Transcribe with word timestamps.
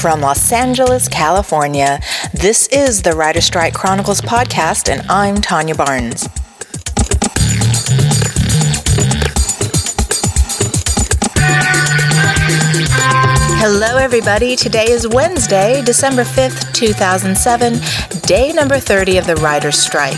from 0.00 0.20
Los 0.20 0.52
Angeles, 0.52 1.08
California. 1.08 1.98
This 2.32 2.68
is 2.68 3.02
the 3.02 3.14
Writer 3.14 3.40
Strike 3.40 3.74
Chronicles 3.74 4.20
podcast, 4.20 4.88
and 4.88 5.02
I'm 5.10 5.40
Tanya 5.40 5.74
Barnes. 5.74 6.28
Hello, 13.60 13.96
everybody. 13.96 14.54
Today 14.54 14.88
is 14.88 15.08
Wednesday, 15.08 15.82
December 15.84 16.22
5th, 16.22 16.72
2007, 16.74 18.20
day 18.22 18.52
number 18.52 18.78
30 18.78 19.18
of 19.18 19.26
the 19.26 19.34
Writer's 19.36 19.78
Strike. 19.78 20.14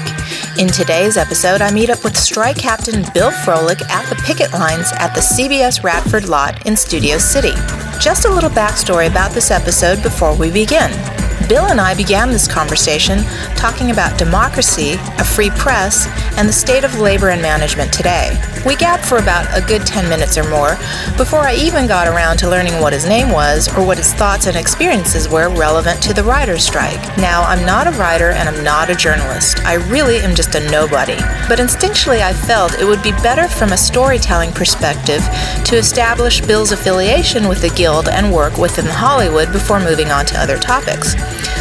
In 0.58 0.68
today's 0.68 1.16
episode, 1.16 1.62
I 1.62 1.72
meet 1.72 1.88
up 1.88 2.04
with 2.04 2.18
strike 2.18 2.58
captain 2.58 3.06
Bill 3.14 3.30
Froelich 3.30 3.82
at 3.88 4.06
the 4.10 4.16
picket 4.26 4.52
lines 4.52 4.92
at 4.92 5.14
the 5.14 5.22
CBS 5.22 5.82
Radford 5.82 6.28
lot 6.28 6.66
in 6.66 6.77
Studio 6.77 7.16
City. 7.16 7.55
Just 8.00 8.24
a 8.24 8.30
little 8.30 8.48
backstory 8.48 9.10
about 9.10 9.32
this 9.32 9.50
episode 9.50 10.02
before 10.02 10.34
we 10.34 10.50
begin. 10.50 11.20
Bill 11.50 11.66
and 11.66 11.80
I 11.80 11.96
began 11.96 12.30
this 12.30 12.46
conversation 12.46 13.24
talking 13.56 13.91
about 13.91 14.16
democracy, 14.16 14.92
a 15.18 15.24
free 15.24 15.50
press, 15.50 16.06
and 16.38 16.48
the 16.48 16.52
state 16.52 16.84
of 16.84 17.00
labor 17.00 17.30
and 17.30 17.42
management 17.42 17.92
today. 17.92 18.41
We 18.64 18.77
gabbed 18.77 19.04
for 19.04 19.18
about 19.18 19.48
a 19.52 19.66
good 19.66 19.84
10 19.84 20.08
minutes 20.08 20.38
or 20.38 20.48
more 20.48 20.77
before 21.16 21.41
I 21.41 21.55
even 21.55 21.88
got 21.88 22.06
around 22.06 22.36
to 22.38 22.48
learning 22.48 22.74
what 22.74 22.92
his 22.92 23.05
name 23.05 23.32
was 23.32 23.66
or 23.77 23.84
what 23.84 23.98
his 23.98 24.14
thoughts 24.14 24.46
and 24.46 24.56
experiences 24.56 25.28
were 25.28 25.48
relevant 25.48 26.00
to 26.05 26.14
the 26.14 26.22
writer's 26.22 26.62
strike. 26.62 27.00
Now, 27.16 27.42
I'm 27.42 27.66
not 27.66 27.88
a 27.88 27.98
writer 27.98 28.30
and 28.30 28.48
I'm 28.48 28.62
not 28.62 28.88
a 28.88 28.94
journalist. 28.94 29.58
I 29.64 29.74
really 29.91 30.19
am 30.19 30.36
just 30.36 30.55
a 30.55 30.70
nobody. 30.70 31.16
But 31.48 31.58
instinctually, 31.58 32.20
I 32.20 32.32
felt 32.32 32.78
it 32.78 32.86
would 32.86 33.02
be 33.02 33.10
better 33.22 33.48
from 33.48 33.72
a 33.72 33.77
storytelling 33.77 34.52
perspective 34.52 35.22
to 35.64 35.77
establish 35.77 36.41
Bill's 36.41 36.70
affiliation 36.70 37.48
with 37.48 37.60
the 37.60 37.70
Guild 37.70 38.08
and 38.08 38.32
work 38.32 38.56
within 38.56 38.86
Hollywood 38.86 39.50
before 39.50 39.80
moving 39.80 40.12
on 40.12 40.27
to 40.27 40.38
other 40.38 40.56
topics 40.56 41.16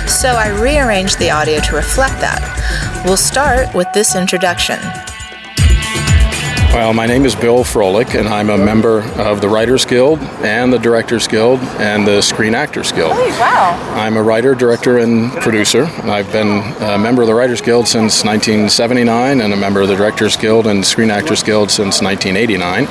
so 0.07 0.29
I 0.29 0.49
rearranged 0.61 1.19
the 1.19 1.31
audio 1.31 1.59
to 1.59 1.75
reflect 1.75 2.19
that. 2.21 3.03
We'll 3.05 3.17
start 3.17 3.73
with 3.73 3.87
this 3.93 4.15
introduction. 4.15 4.79
Well, 6.71 6.93
my 6.93 7.07
name 7.07 7.25
is 7.25 7.35
Bill 7.35 7.63
Froelich, 7.63 8.13
and 8.13 8.27
I'm 8.27 8.51
a 8.51 8.57
member 8.57 9.01
of 9.19 9.41
the 9.41 9.49
Writers 9.49 9.85
Guild 9.85 10.19
and 10.41 10.71
the 10.71 10.77
Directors 10.77 11.27
Guild 11.27 11.59
and 11.79 12.07
the 12.07 12.21
Screen 12.21 12.53
Actors 12.53 12.91
Guild. 12.91 13.11
Oh, 13.15 13.39
wow. 13.39 13.93
I'm 13.95 14.15
a 14.15 14.21
writer, 14.21 14.53
director, 14.53 14.99
and 14.99 15.31
producer. 15.31 15.85
I've 16.03 16.31
been 16.31 16.61
a 16.79 16.97
member 16.97 17.23
of 17.23 17.27
the 17.27 17.33
Writers 17.33 17.59
Guild 17.59 17.87
since 17.87 18.23
1979 18.23 19.41
and 19.41 19.51
a 19.51 19.57
member 19.57 19.81
of 19.81 19.87
the 19.87 19.95
Directors 19.95 20.37
Guild 20.37 20.67
and 20.67 20.85
Screen 20.85 21.09
Actors 21.09 21.41
Guild 21.41 21.71
since 21.71 22.03
1989. 22.03 22.85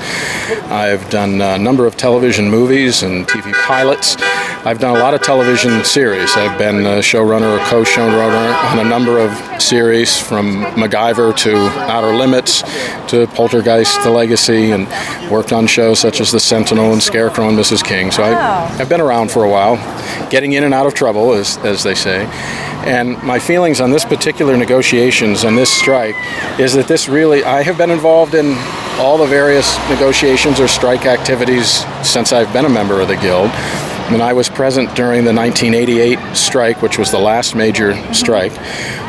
I've 0.73 1.09
done 1.09 1.41
a 1.41 1.57
number 1.57 1.87
of 1.87 1.97
television 1.97 2.51
movies 2.51 3.05
and 3.05 3.29
TV 3.29 3.53
pilots. 3.65 4.17
I've 4.65 4.81
done 4.81 4.97
a 4.97 4.99
lot 4.99 5.15
of 5.15 5.23
television 5.23 5.85
series. 5.85 6.37
I've 6.37 6.59
been 6.59 6.85
a 6.85 6.99
showrunner 6.99 7.57
or 7.57 7.65
co 7.67 7.85
showrunner 7.85 8.73
on 8.73 8.85
a 8.85 8.89
number 8.89 9.19
of 9.19 9.63
series 9.63 10.21
from 10.21 10.65
MacGyver 10.75 11.37
to 11.45 11.57
Outer 11.91 12.15
Limits 12.17 12.63
to 13.09 13.29
Poltergeist 13.29 14.03
the 14.03 14.11
Legacy, 14.11 14.73
and 14.73 14.87
worked 15.31 15.53
on 15.53 15.67
shows 15.67 16.01
such 16.01 16.21
as 16.21 16.33
The 16.33 16.41
Sentinel 16.41 16.93
and 16.93 17.03
Scarecrow 17.03 17.49
and 17.49 17.57
Mrs. 17.57 17.85
King. 17.85 18.11
So 18.11 18.25
I, 18.25 18.67
have 18.77 18.89
been 18.89 19.01
around 19.01 19.31
for 19.31 19.45
a 19.45 19.49
while, 19.49 19.77
getting 20.29 20.53
in 20.53 20.65
and 20.65 20.75
out 20.75 20.87
of 20.87 20.95
trouble, 20.95 21.35
as, 21.35 21.57
as 21.59 21.85
they 21.85 21.95
say. 21.95 22.25
And 22.85 23.23
my 23.23 23.39
feelings 23.39 23.81
on 23.81 23.91
this 23.91 24.05
particular 24.05 24.57
negotiations 24.57 25.45
and 25.45 25.57
this 25.57 25.73
strike 25.73 26.17
is 26.59 26.75
that 26.75 26.89
this 26.89 27.09
really, 27.09 27.45
I 27.45 27.63
have 27.63 27.79
been 27.79 27.91
involved 27.91 28.35
in 28.35 28.57
all 28.99 29.19
the 29.19 29.27
various 29.27 29.79
negotiations 29.89 30.59
or 30.59 30.67
strike 30.67 31.07
activities 31.07 31.85
since 32.03 32.33
I've 32.33 32.53
been 32.53 32.65
a 32.65 32.71
member 32.71 33.01
of 33.01 33.09
the 33.09 33.17
Guild. 33.17 33.51
And 34.11 34.23
I 34.23 34.33
was 34.33 34.49
present 34.49 34.95
during 34.97 35.25
the 35.25 35.35
1988 35.35 36.35
strike, 36.35 36.81
which 36.81 36.99
was 36.99 37.11
the 37.11 37.19
last 37.19 37.55
major 37.55 37.95
strike, 38.15 38.53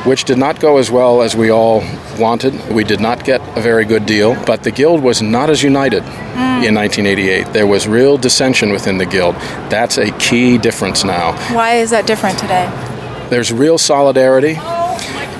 which 0.06 0.26
did 0.26 0.38
not 0.38 0.60
go 0.60 0.78
as 0.78 0.92
well 0.92 1.22
as 1.22 1.36
we 1.36 1.50
all 1.50 1.84
wanted. 2.20 2.54
We 2.74 2.84
did 2.84 3.00
not 3.00 3.24
get 3.24 3.40
a 3.58 3.62
very 3.62 3.86
good 3.86 4.06
deal, 4.06 4.36
but 4.46 4.64
the 4.64 4.72
Guild 4.72 5.02
was 5.02 5.22
not 5.22 5.50
as 5.50 5.64
united 5.64 6.04
mm. 6.04 6.66
in 6.68 6.76
1988. 6.76 7.54
There 7.54 7.66
was 7.66 7.88
real 7.88 8.18
dissension 8.18 8.72
within 8.72 8.98
the 8.98 9.06
Guild. 9.06 9.36
That's 9.70 9.98
a 9.98 10.12
key 10.20 10.58
difference 10.58 11.06
now. 11.06 11.32
Why 11.56 11.76
is 11.76 11.92
that 11.92 12.06
different 12.06 12.38
today? 12.38 12.70
There's 13.30 13.54
real 13.54 13.78
solidarity 13.78 14.58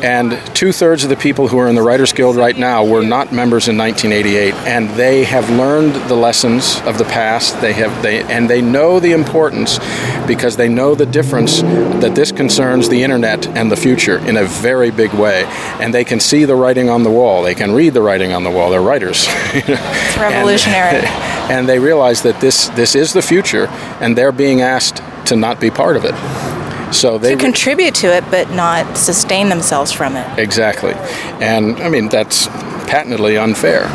and 0.02 0.40
two 0.56 0.72
thirds 0.72 1.04
of 1.04 1.10
the 1.10 1.16
people 1.16 1.48
who 1.48 1.60
are 1.60 1.68
in 1.68 1.76
the 1.76 1.82
Writers 1.82 2.14
Guild 2.14 2.36
right 2.36 2.58
now 2.58 2.86
were 2.86 3.04
not 3.04 3.34
members 3.34 3.68
in 3.68 3.78
1988, 3.78 4.54
and 4.68 4.90
they 4.92 5.24
have 5.26 5.50
learned 5.50 5.94
the 6.10 6.16
lessons 6.16 6.80
of 6.82 6.98
the 6.98 7.04
past. 7.06 7.60
They 7.62 7.74
have 7.74 8.02
they 8.02 8.24
and 8.24 8.50
they 8.50 8.62
know 8.62 9.00
the 9.00 9.12
importance 9.12 9.80
because 10.26 10.58
they 10.58 10.70
know 10.70 10.96
the 10.96 11.06
difference 11.06 11.62
that 11.62 12.14
this 12.16 12.32
concerns 12.32 12.88
the 12.88 13.04
internet 13.04 13.48
and 13.48 13.72
the 13.72 13.76
future 13.76 14.18
in 14.20 14.38
a 14.38 14.46
very 14.46 14.92
big 14.92 15.14
way, 15.14 15.44
and 15.80 15.94
they 15.94 16.04
can 16.04 16.20
see 16.20 16.46
the 16.46 16.56
writing 16.56 16.90
on 16.90 17.04
the 17.04 17.12
wall. 17.12 17.44
They 17.44 17.56
can 17.56 17.74
read 17.74 17.94
the 17.94 18.02
writing 18.02 18.32
on 18.32 18.44
the 18.44 18.52
wall. 18.52 18.70
They're 18.70 18.82
writers. 18.82 19.26
it's 19.54 20.18
revolutionary. 20.18 20.98
and, 20.98 21.52
and 21.52 21.70
they 21.70 21.80
realize 21.80 22.22
that 22.24 22.40
this 22.40 22.70
this 22.70 22.96
is 22.96 23.14
the 23.14 23.22
future, 23.22 23.68
and 24.00 24.18
they're 24.18 24.32
being 24.32 24.62
asked 24.62 25.02
to 25.26 25.36
not 25.36 25.60
be 25.60 25.70
part 25.70 25.98
of 25.98 26.06
it. 26.06 26.59
So 26.92 27.18
they 27.18 27.36
to 27.36 27.38
contribute 27.38 27.96
to 27.96 28.08
it, 28.08 28.24
but 28.30 28.52
not 28.52 28.98
sustain 28.98 29.50
themselves 29.50 29.92
from 29.92 30.16
it. 30.16 30.40
Exactly, 30.40 30.94
and 31.42 31.78
I 31.78 31.90
mean 31.90 32.10
that's 32.10 32.48
patently 32.88 33.38
unfair. 33.38 33.86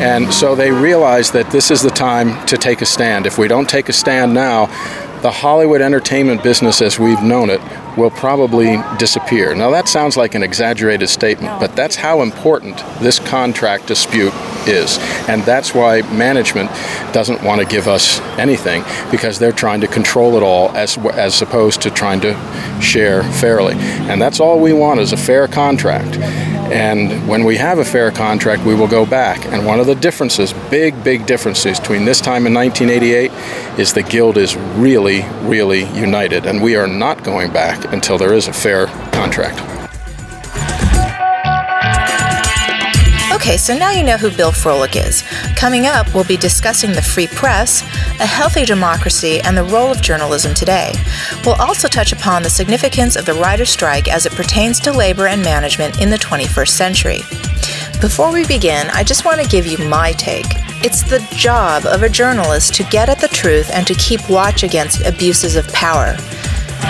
And 0.00 0.32
so 0.32 0.54
they 0.54 0.70
realize 0.70 1.32
that 1.32 1.50
this 1.50 1.70
is 1.70 1.82
the 1.82 1.90
time 1.90 2.46
to 2.46 2.56
take 2.56 2.82
a 2.82 2.86
stand. 2.86 3.26
If 3.26 3.36
we 3.36 3.48
don't 3.48 3.68
take 3.68 3.88
a 3.88 3.92
stand 3.92 4.32
now, 4.32 4.66
the 5.22 5.30
Hollywood 5.32 5.80
entertainment 5.80 6.44
business 6.44 6.80
as 6.80 6.98
we've 7.00 7.22
known 7.22 7.50
it 7.50 7.60
will 7.98 8.10
probably 8.10 8.78
disappear. 8.96 9.54
Now, 9.54 9.70
that 9.70 9.88
sounds 9.88 10.16
like 10.16 10.34
an 10.34 10.42
exaggerated 10.42 11.08
statement, 11.08 11.60
but 11.60 11.76
that's 11.76 11.96
how 11.96 12.22
important 12.22 12.78
this 13.00 13.18
contract 13.18 13.88
dispute 13.88 14.32
is. 14.66 14.98
And 15.28 15.42
that's 15.42 15.74
why 15.74 16.02
management 16.12 16.70
doesn't 17.12 17.42
want 17.42 17.60
to 17.60 17.66
give 17.66 17.88
us 17.88 18.20
anything 18.38 18.84
because 19.10 19.38
they're 19.38 19.52
trying 19.52 19.80
to 19.80 19.88
control 19.88 20.36
it 20.36 20.42
all 20.42 20.70
as, 20.70 20.96
as 20.98 21.42
opposed 21.42 21.82
to 21.82 21.90
trying 21.90 22.20
to 22.20 22.34
share 22.80 23.22
fairly. 23.24 23.74
And 23.74 24.22
that's 24.22 24.40
all 24.40 24.60
we 24.60 24.72
want 24.72 25.00
is 25.00 25.12
a 25.12 25.16
fair 25.16 25.48
contract. 25.48 26.16
And 26.68 27.26
when 27.26 27.44
we 27.44 27.56
have 27.56 27.78
a 27.78 27.84
fair 27.84 28.10
contract, 28.10 28.62
we 28.66 28.74
will 28.74 28.88
go 28.88 29.06
back. 29.06 29.42
And 29.46 29.64
one 29.64 29.80
of 29.80 29.86
the 29.86 29.94
differences, 29.94 30.52
big, 30.70 31.02
big 31.02 31.24
differences 31.24 31.80
between 31.80 32.04
this 32.04 32.20
time 32.20 32.44
and 32.44 32.54
1988 32.54 33.78
is 33.80 33.94
the 33.94 34.02
Guild 34.02 34.36
is 34.36 34.54
really, 34.54 35.22
really 35.40 35.84
united. 35.98 36.44
And 36.44 36.62
we 36.62 36.76
are 36.76 36.86
not 36.86 37.24
going 37.24 37.50
back 37.54 37.87
until 37.92 38.18
there 38.18 38.34
is 38.34 38.48
a 38.48 38.52
fair 38.52 38.86
contract. 39.12 39.60
Okay, 43.48 43.56
so 43.56 43.76
now 43.76 43.92
you 43.92 44.02
know 44.02 44.18
who 44.18 44.30
Bill 44.30 44.50
Froelich 44.50 44.96
is. 44.96 45.22
Coming 45.56 45.86
up, 45.86 46.12
we'll 46.12 46.24
be 46.24 46.36
discussing 46.36 46.92
the 46.92 47.00
free 47.00 47.28
press, 47.28 47.82
a 48.20 48.26
healthy 48.26 48.64
democracy, 48.64 49.40
and 49.40 49.56
the 49.56 49.64
role 49.64 49.90
of 49.90 50.02
journalism 50.02 50.54
today. 50.54 50.92
We'll 51.46 51.54
also 51.54 51.88
touch 51.88 52.12
upon 52.12 52.42
the 52.42 52.50
significance 52.50 53.16
of 53.16 53.24
the 53.24 53.34
writer's 53.34 53.70
strike 53.70 54.06
as 54.06 54.26
it 54.26 54.32
pertains 54.32 54.80
to 54.80 54.92
labor 54.92 55.28
and 55.28 55.42
management 55.42 56.00
in 56.00 56.10
the 56.10 56.18
21st 56.18 56.68
century. 56.68 57.20
Before 58.00 58.32
we 58.32 58.46
begin, 58.46 58.88
I 58.90 59.02
just 59.02 59.24
want 59.24 59.40
to 59.40 59.48
give 59.48 59.66
you 59.66 59.78
my 59.78 60.12
take. 60.12 60.46
It's 60.84 61.02
the 61.02 61.26
job 61.34 61.86
of 61.86 62.02
a 62.02 62.08
journalist 62.08 62.74
to 62.74 62.84
get 62.84 63.08
at 63.08 63.18
the 63.18 63.28
truth 63.28 63.70
and 63.72 63.86
to 63.86 63.94
keep 63.94 64.28
watch 64.28 64.62
against 64.62 65.06
abuses 65.06 65.56
of 65.56 65.66
power. 65.72 66.16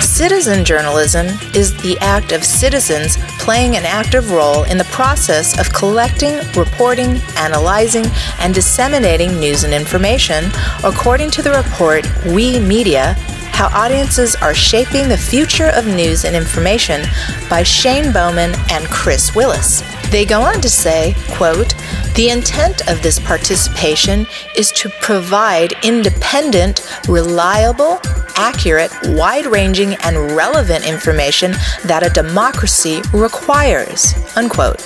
Citizen 0.00 0.64
journalism 0.64 1.26
is 1.54 1.74
the 1.82 1.96
act 2.00 2.32
of 2.32 2.44
citizens 2.44 3.16
playing 3.38 3.76
an 3.76 3.84
active 3.84 4.30
role 4.30 4.64
in 4.64 4.78
the 4.78 4.84
process 4.84 5.58
of 5.58 5.72
collecting, 5.72 6.36
reporting, 6.56 7.20
analyzing, 7.36 8.04
and 8.38 8.54
disseminating 8.54 9.38
news 9.38 9.64
and 9.64 9.74
information, 9.74 10.50
according 10.84 11.30
to 11.32 11.42
the 11.42 11.52
report 11.52 12.06
We 12.26 12.58
Media 12.58 13.14
How 13.52 13.68
Audiences 13.76 14.34
Are 14.36 14.54
Shaping 14.54 15.08
the 15.08 15.16
Future 15.16 15.70
of 15.74 15.86
News 15.86 16.24
and 16.24 16.34
Information 16.34 17.02
by 17.48 17.62
Shayne 17.62 18.12
Bowman 18.12 18.54
and 18.70 18.86
Chris 18.86 19.34
Willis. 19.34 19.82
They 20.10 20.24
go 20.24 20.40
on 20.40 20.60
to 20.60 20.68
say, 20.68 21.14
quote, 21.30 21.74
the 22.18 22.30
intent 22.30 22.80
of 22.88 23.00
this 23.00 23.20
participation 23.20 24.26
is 24.56 24.72
to 24.72 24.90
provide 25.00 25.72
independent, 25.84 26.80
reliable, 27.08 28.00
accurate, 28.34 28.90
wide 29.10 29.46
ranging, 29.46 29.94
and 30.02 30.32
relevant 30.32 30.84
information 30.84 31.52
that 31.84 32.04
a 32.04 32.10
democracy 32.10 33.00
requires. 33.12 34.14
Unquote. 34.36 34.80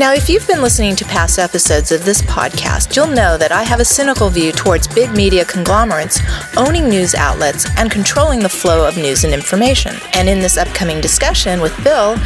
Now, 0.00 0.14
if 0.14 0.30
you've 0.30 0.46
been 0.46 0.62
listening 0.62 0.96
to 0.96 1.04
past 1.04 1.38
episodes 1.38 1.92
of 1.92 2.06
this 2.06 2.22
podcast, 2.22 2.96
you'll 2.96 3.14
know 3.14 3.36
that 3.36 3.52
I 3.52 3.64
have 3.64 3.80
a 3.80 3.84
cynical 3.84 4.30
view 4.30 4.50
towards 4.50 4.88
big 4.88 5.10
media 5.10 5.44
conglomerates 5.44 6.18
owning 6.56 6.88
news 6.88 7.14
outlets 7.14 7.66
and 7.76 7.90
controlling 7.90 8.40
the 8.40 8.48
flow 8.48 8.88
of 8.88 8.96
news 8.96 9.24
and 9.24 9.34
information. 9.34 9.94
And 10.14 10.26
in 10.26 10.40
this 10.40 10.56
upcoming 10.56 11.02
discussion 11.02 11.60
with 11.60 11.76
Bill, 11.84 12.16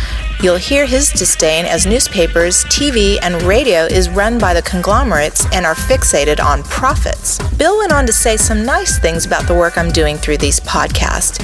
You'll 0.43 0.57
hear 0.57 0.85
his 0.85 1.11
disdain 1.11 1.65
as 1.65 1.87
newspapers, 1.87 2.65
TV, 2.65 3.19
and 3.23 3.41
radio 3.45 3.85
is 3.85 4.11
run 4.11 4.37
by 4.37 4.53
the 4.53 4.61
conglomerates 4.61 5.47
and 5.55 5.65
are 5.65 5.75
fixated 5.75 6.45
on 6.45 6.63
profits. 6.65 7.39
Bill 7.55 7.79
went 7.79 7.93
on 7.93 8.05
to 8.05 8.13
say 8.13 8.37
some 8.37 8.63
nice 8.63 8.99
things 8.99 9.25
about 9.25 9.47
the 9.47 9.55
work 9.55 9.79
I'm 9.79 9.91
doing 9.91 10.19
through 10.19 10.39
these 10.39 10.61
podcasts. 10.61 11.41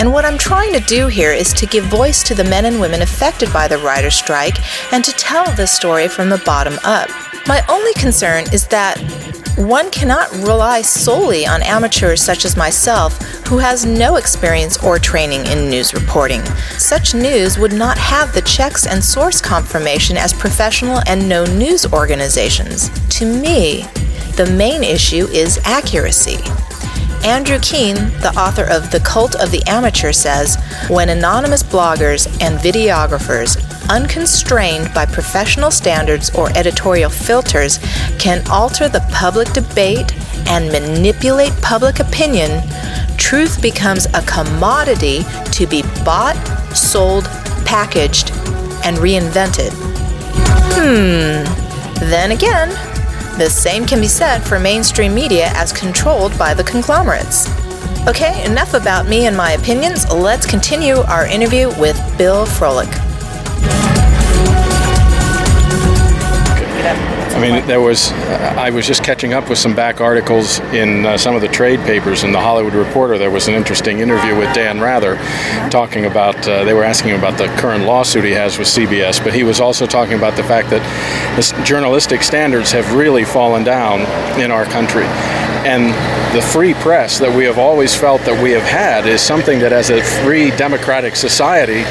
And 0.00 0.14
what 0.14 0.24
I'm 0.24 0.38
trying 0.38 0.72
to 0.72 0.80
do 0.80 1.08
here 1.08 1.30
is 1.30 1.52
to 1.52 1.66
give 1.66 1.84
voice 1.84 2.22
to 2.22 2.34
the 2.34 2.42
men 2.42 2.64
and 2.64 2.80
women 2.80 3.02
affected 3.02 3.52
by 3.52 3.68
the 3.68 3.76
writer's 3.76 4.14
strike 4.14 4.56
and 4.94 5.04
to 5.04 5.12
tell 5.12 5.44
this 5.54 5.72
story 5.72 6.08
from 6.08 6.30
the 6.30 6.38
bottom 6.38 6.78
up. 6.84 7.10
My 7.46 7.62
only 7.68 7.92
concern 7.92 8.46
is 8.50 8.66
that 8.68 8.98
one 9.58 9.90
cannot 9.90 10.32
rely 10.32 10.80
solely 10.80 11.46
on 11.46 11.62
amateurs 11.62 12.22
such 12.22 12.46
as 12.46 12.56
myself 12.56 13.18
who 13.46 13.58
has 13.58 13.84
no 13.84 14.16
experience 14.16 14.82
or 14.82 14.98
training 14.98 15.44
in 15.48 15.68
news 15.68 15.92
reporting. 15.92 16.42
Such 16.78 17.12
news 17.12 17.58
would 17.58 17.74
not 17.74 17.98
have 17.98 18.32
the 18.32 18.40
checks 18.40 18.86
and 18.86 19.04
source 19.04 19.42
confirmation 19.42 20.16
as 20.16 20.32
professional 20.32 21.02
and 21.08 21.28
known 21.28 21.58
news 21.58 21.84
organizations. 21.92 22.88
To 23.18 23.26
me, 23.26 23.82
the 24.36 24.50
main 24.56 24.82
issue 24.82 25.26
is 25.26 25.60
accuracy. 25.64 26.38
Andrew 27.24 27.58
Keen, 27.60 27.96
the 28.20 28.32
author 28.36 28.64
of 28.64 28.90
The 28.90 29.00
Cult 29.00 29.34
of 29.36 29.50
the 29.50 29.62
Amateur, 29.66 30.10
says 30.10 30.56
when 30.88 31.10
anonymous 31.10 31.62
bloggers 31.62 32.26
and 32.40 32.58
videographers, 32.58 33.58
unconstrained 33.90 34.92
by 34.94 35.04
professional 35.04 35.70
standards 35.70 36.34
or 36.34 36.48
editorial 36.56 37.10
filters, 37.10 37.78
can 38.18 38.42
alter 38.50 38.88
the 38.88 39.06
public 39.12 39.52
debate 39.52 40.14
and 40.48 40.72
manipulate 40.72 41.52
public 41.60 42.00
opinion, 42.00 42.62
truth 43.18 43.60
becomes 43.60 44.06
a 44.14 44.22
commodity 44.22 45.22
to 45.52 45.66
be 45.66 45.82
bought, 46.04 46.36
sold, 46.74 47.24
packaged, 47.66 48.30
and 48.82 48.96
reinvented. 48.96 49.70
Hmm. 50.72 51.44
Then 52.08 52.30
again, 52.30 52.70
the 53.38 53.48
same 53.48 53.86
can 53.86 54.00
be 54.00 54.08
said 54.08 54.40
for 54.40 54.58
mainstream 54.58 55.14
media 55.14 55.50
as 55.54 55.72
controlled 55.72 56.36
by 56.38 56.54
the 56.54 56.64
conglomerates. 56.64 57.48
Okay, 58.06 58.44
enough 58.44 58.74
about 58.74 59.06
me 59.06 59.26
and 59.26 59.36
my 59.36 59.52
opinions. 59.52 60.10
Let's 60.10 60.46
continue 60.46 60.96
our 61.00 61.26
interview 61.26 61.68
with 61.78 61.96
Bill 62.16 62.46
Froelich. 62.46 63.09
I 67.40 67.42
mean, 67.50 67.66
there 67.66 67.80
was, 67.80 68.12
I 68.12 68.68
was 68.68 68.86
just 68.86 69.02
catching 69.02 69.32
up 69.32 69.48
with 69.48 69.58
some 69.58 69.74
back 69.74 70.02
articles 70.02 70.60
in 70.74 71.06
uh, 71.06 71.16
some 71.16 71.34
of 71.34 71.40
the 71.40 71.48
trade 71.48 71.80
papers. 71.80 72.22
In 72.22 72.32
the 72.32 72.38
Hollywood 72.38 72.74
Reporter, 72.74 73.16
there 73.16 73.30
was 73.30 73.48
an 73.48 73.54
interesting 73.54 74.00
interview 74.00 74.36
with 74.36 74.54
Dan 74.54 74.78
Rather 74.78 75.16
talking 75.70 76.04
about, 76.04 76.36
uh, 76.46 76.64
they 76.64 76.74
were 76.74 76.84
asking 76.84 77.12
him 77.12 77.18
about 77.18 77.38
the 77.38 77.46
current 77.56 77.86
lawsuit 77.86 78.24
he 78.24 78.32
has 78.32 78.58
with 78.58 78.68
CBS, 78.68 79.24
but 79.24 79.32
he 79.32 79.42
was 79.42 79.58
also 79.58 79.86
talking 79.86 80.18
about 80.18 80.36
the 80.36 80.42
fact 80.42 80.68
that 80.68 80.82
the 81.36 81.64
journalistic 81.64 82.22
standards 82.22 82.72
have 82.72 82.92
really 82.92 83.24
fallen 83.24 83.64
down 83.64 84.00
in 84.38 84.50
our 84.50 84.66
country. 84.66 85.04
And 85.64 85.94
the 86.36 86.42
free 86.42 86.74
press 86.74 87.18
that 87.20 87.34
we 87.34 87.44
have 87.44 87.56
always 87.56 87.96
felt 87.96 88.20
that 88.26 88.42
we 88.42 88.50
have 88.50 88.64
had 88.64 89.06
is 89.06 89.22
something 89.22 89.60
that, 89.60 89.72
as 89.72 89.88
a 89.88 90.02
free 90.22 90.50
democratic 90.58 91.16
society, 91.16 91.84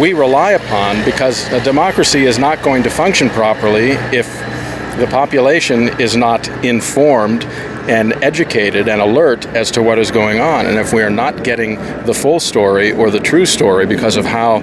we 0.00 0.14
rely 0.14 0.52
upon 0.52 1.04
because 1.04 1.46
a 1.52 1.62
democracy 1.62 2.24
is 2.24 2.40
not 2.40 2.60
going 2.62 2.82
to 2.82 2.90
function 2.90 3.30
properly 3.30 3.92
if 4.12 4.49
the 4.98 5.06
population 5.06 6.00
is 6.00 6.16
not 6.16 6.48
informed 6.64 7.44
and 7.88 8.12
educated 8.22 8.88
and 8.88 9.00
alert 9.00 9.46
as 9.46 9.70
to 9.72 9.82
what 9.82 9.98
is 9.98 10.10
going 10.10 10.38
on. 10.38 10.66
And 10.66 10.78
if 10.78 10.92
we 10.92 11.02
are 11.02 11.10
not 11.10 11.42
getting 11.42 11.76
the 12.04 12.14
full 12.14 12.38
story 12.38 12.92
or 12.92 13.10
the 13.10 13.20
true 13.20 13.46
story 13.46 13.86
because 13.86 14.16
of 14.16 14.24
how 14.24 14.60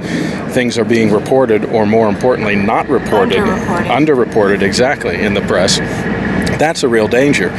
things 0.52 0.78
are 0.78 0.86
being 0.86 1.12
reported, 1.12 1.66
or 1.66 1.86
more 1.86 2.08
importantly, 2.10 2.56
not 2.56 2.88
reported, 2.88 3.38
underreported, 3.38 3.88
underreported 3.88 4.62
exactly 4.62 5.22
in 5.22 5.34
the 5.34 5.42
press, 5.42 5.80
that's 6.60 6.84
a 6.84 6.88
real 6.88 7.08
danger. 7.08 7.50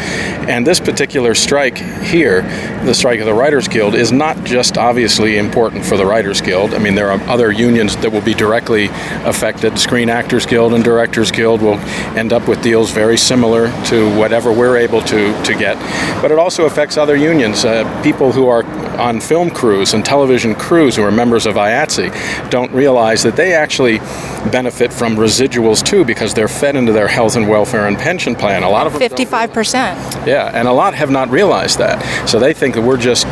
And 0.48 0.66
this 0.66 0.80
particular 0.80 1.34
strike 1.34 1.78
here, 1.78 2.42
the 2.84 2.94
strike 2.94 3.20
of 3.20 3.26
the 3.26 3.34
Writers 3.34 3.68
Guild, 3.68 3.94
is 3.94 4.12
not 4.12 4.44
just 4.44 4.78
obviously 4.78 5.38
important 5.38 5.84
for 5.84 5.96
the 5.96 6.06
Writers 6.06 6.40
Guild. 6.40 6.74
I 6.74 6.78
mean, 6.78 6.94
there 6.94 7.10
are 7.10 7.20
other 7.28 7.52
unions 7.52 7.96
that 7.96 8.10
will 8.10 8.22
be 8.22 8.34
directly 8.34 8.86
affected. 9.24 9.78
Screen 9.78 10.08
Actors 10.10 10.46
Guild 10.46 10.74
and 10.74 10.82
Directors 10.82 11.30
Guild 11.30 11.62
will 11.62 11.78
end 12.16 12.32
up 12.32 12.48
with 12.48 12.62
deals 12.62 12.90
very 12.90 13.16
similar 13.16 13.66
to 13.86 14.16
whatever 14.18 14.52
we're 14.52 14.76
able 14.76 15.00
to, 15.02 15.42
to 15.44 15.54
get. 15.54 15.76
But 16.22 16.30
it 16.30 16.38
also 16.38 16.66
affects 16.66 16.96
other 16.96 17.16
unions. 17.16 17.64
Uh, 17.64 18.02
people 18.02 18.32
who 18.32 18.48
are 18.48 18.64
on 18.98 19.20
film 19.20 19.50
crews 19.50 19.94
and 19.94 20.04
television 20.04 20.54
crews 20.54 20.96
who 20.96 21.02
are 21.02 21.12
members 21.12 21.46
of 21.46 21.54
IATSE 21.54 22.50
don't 22.50 22.70
realize 22.72 23.22
that 23.22 23.36
they 23.36 23.54
actually 23.54 23.98
benefit 24.50 24.92
from 24.92 25.16
residuals 25.16 25.84
too 25.84 26.04
because 26.04 26.34
they're 26.34 26.48
fed 26.48 26.74
into 26.74 26.92
their 26.92 27.06
health 27.06 27.36
and 27.36 27.48
welfare 27.48 27.86
and 27.86 27.96
pension 27.96 28.34
plan. 28.34 28.62
A 28.62 28.68
lot 28.68 28.86
of 28.94 28.98
them 28.98 29.10
55%. 29.10 30.26
Yeah, 30.26 30.50
and 30.52 30.68
a 30.68 30.72
lot 30.72 30.94
have 30.94 31.10
not 31.10 31.30
realized 31.30 31.78
that. 31.78 32.28
So 32.28 32.38
they 32.38 32.52
think 32.52 32.74
that 32.74 32.82
we're 32.82 32.96
just, 32.96 33.26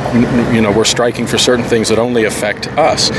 you 0.55 0.61
know, 0.61 0.73
we're 0.73 0.85
striking 0.85 1.27
for 1.27 1.39
certain 1.39 1.65
things 1.65 1.89
that 1.89 1.99
only 1.99 2.25
affect 2.25 2.69
us. 2.79 3.11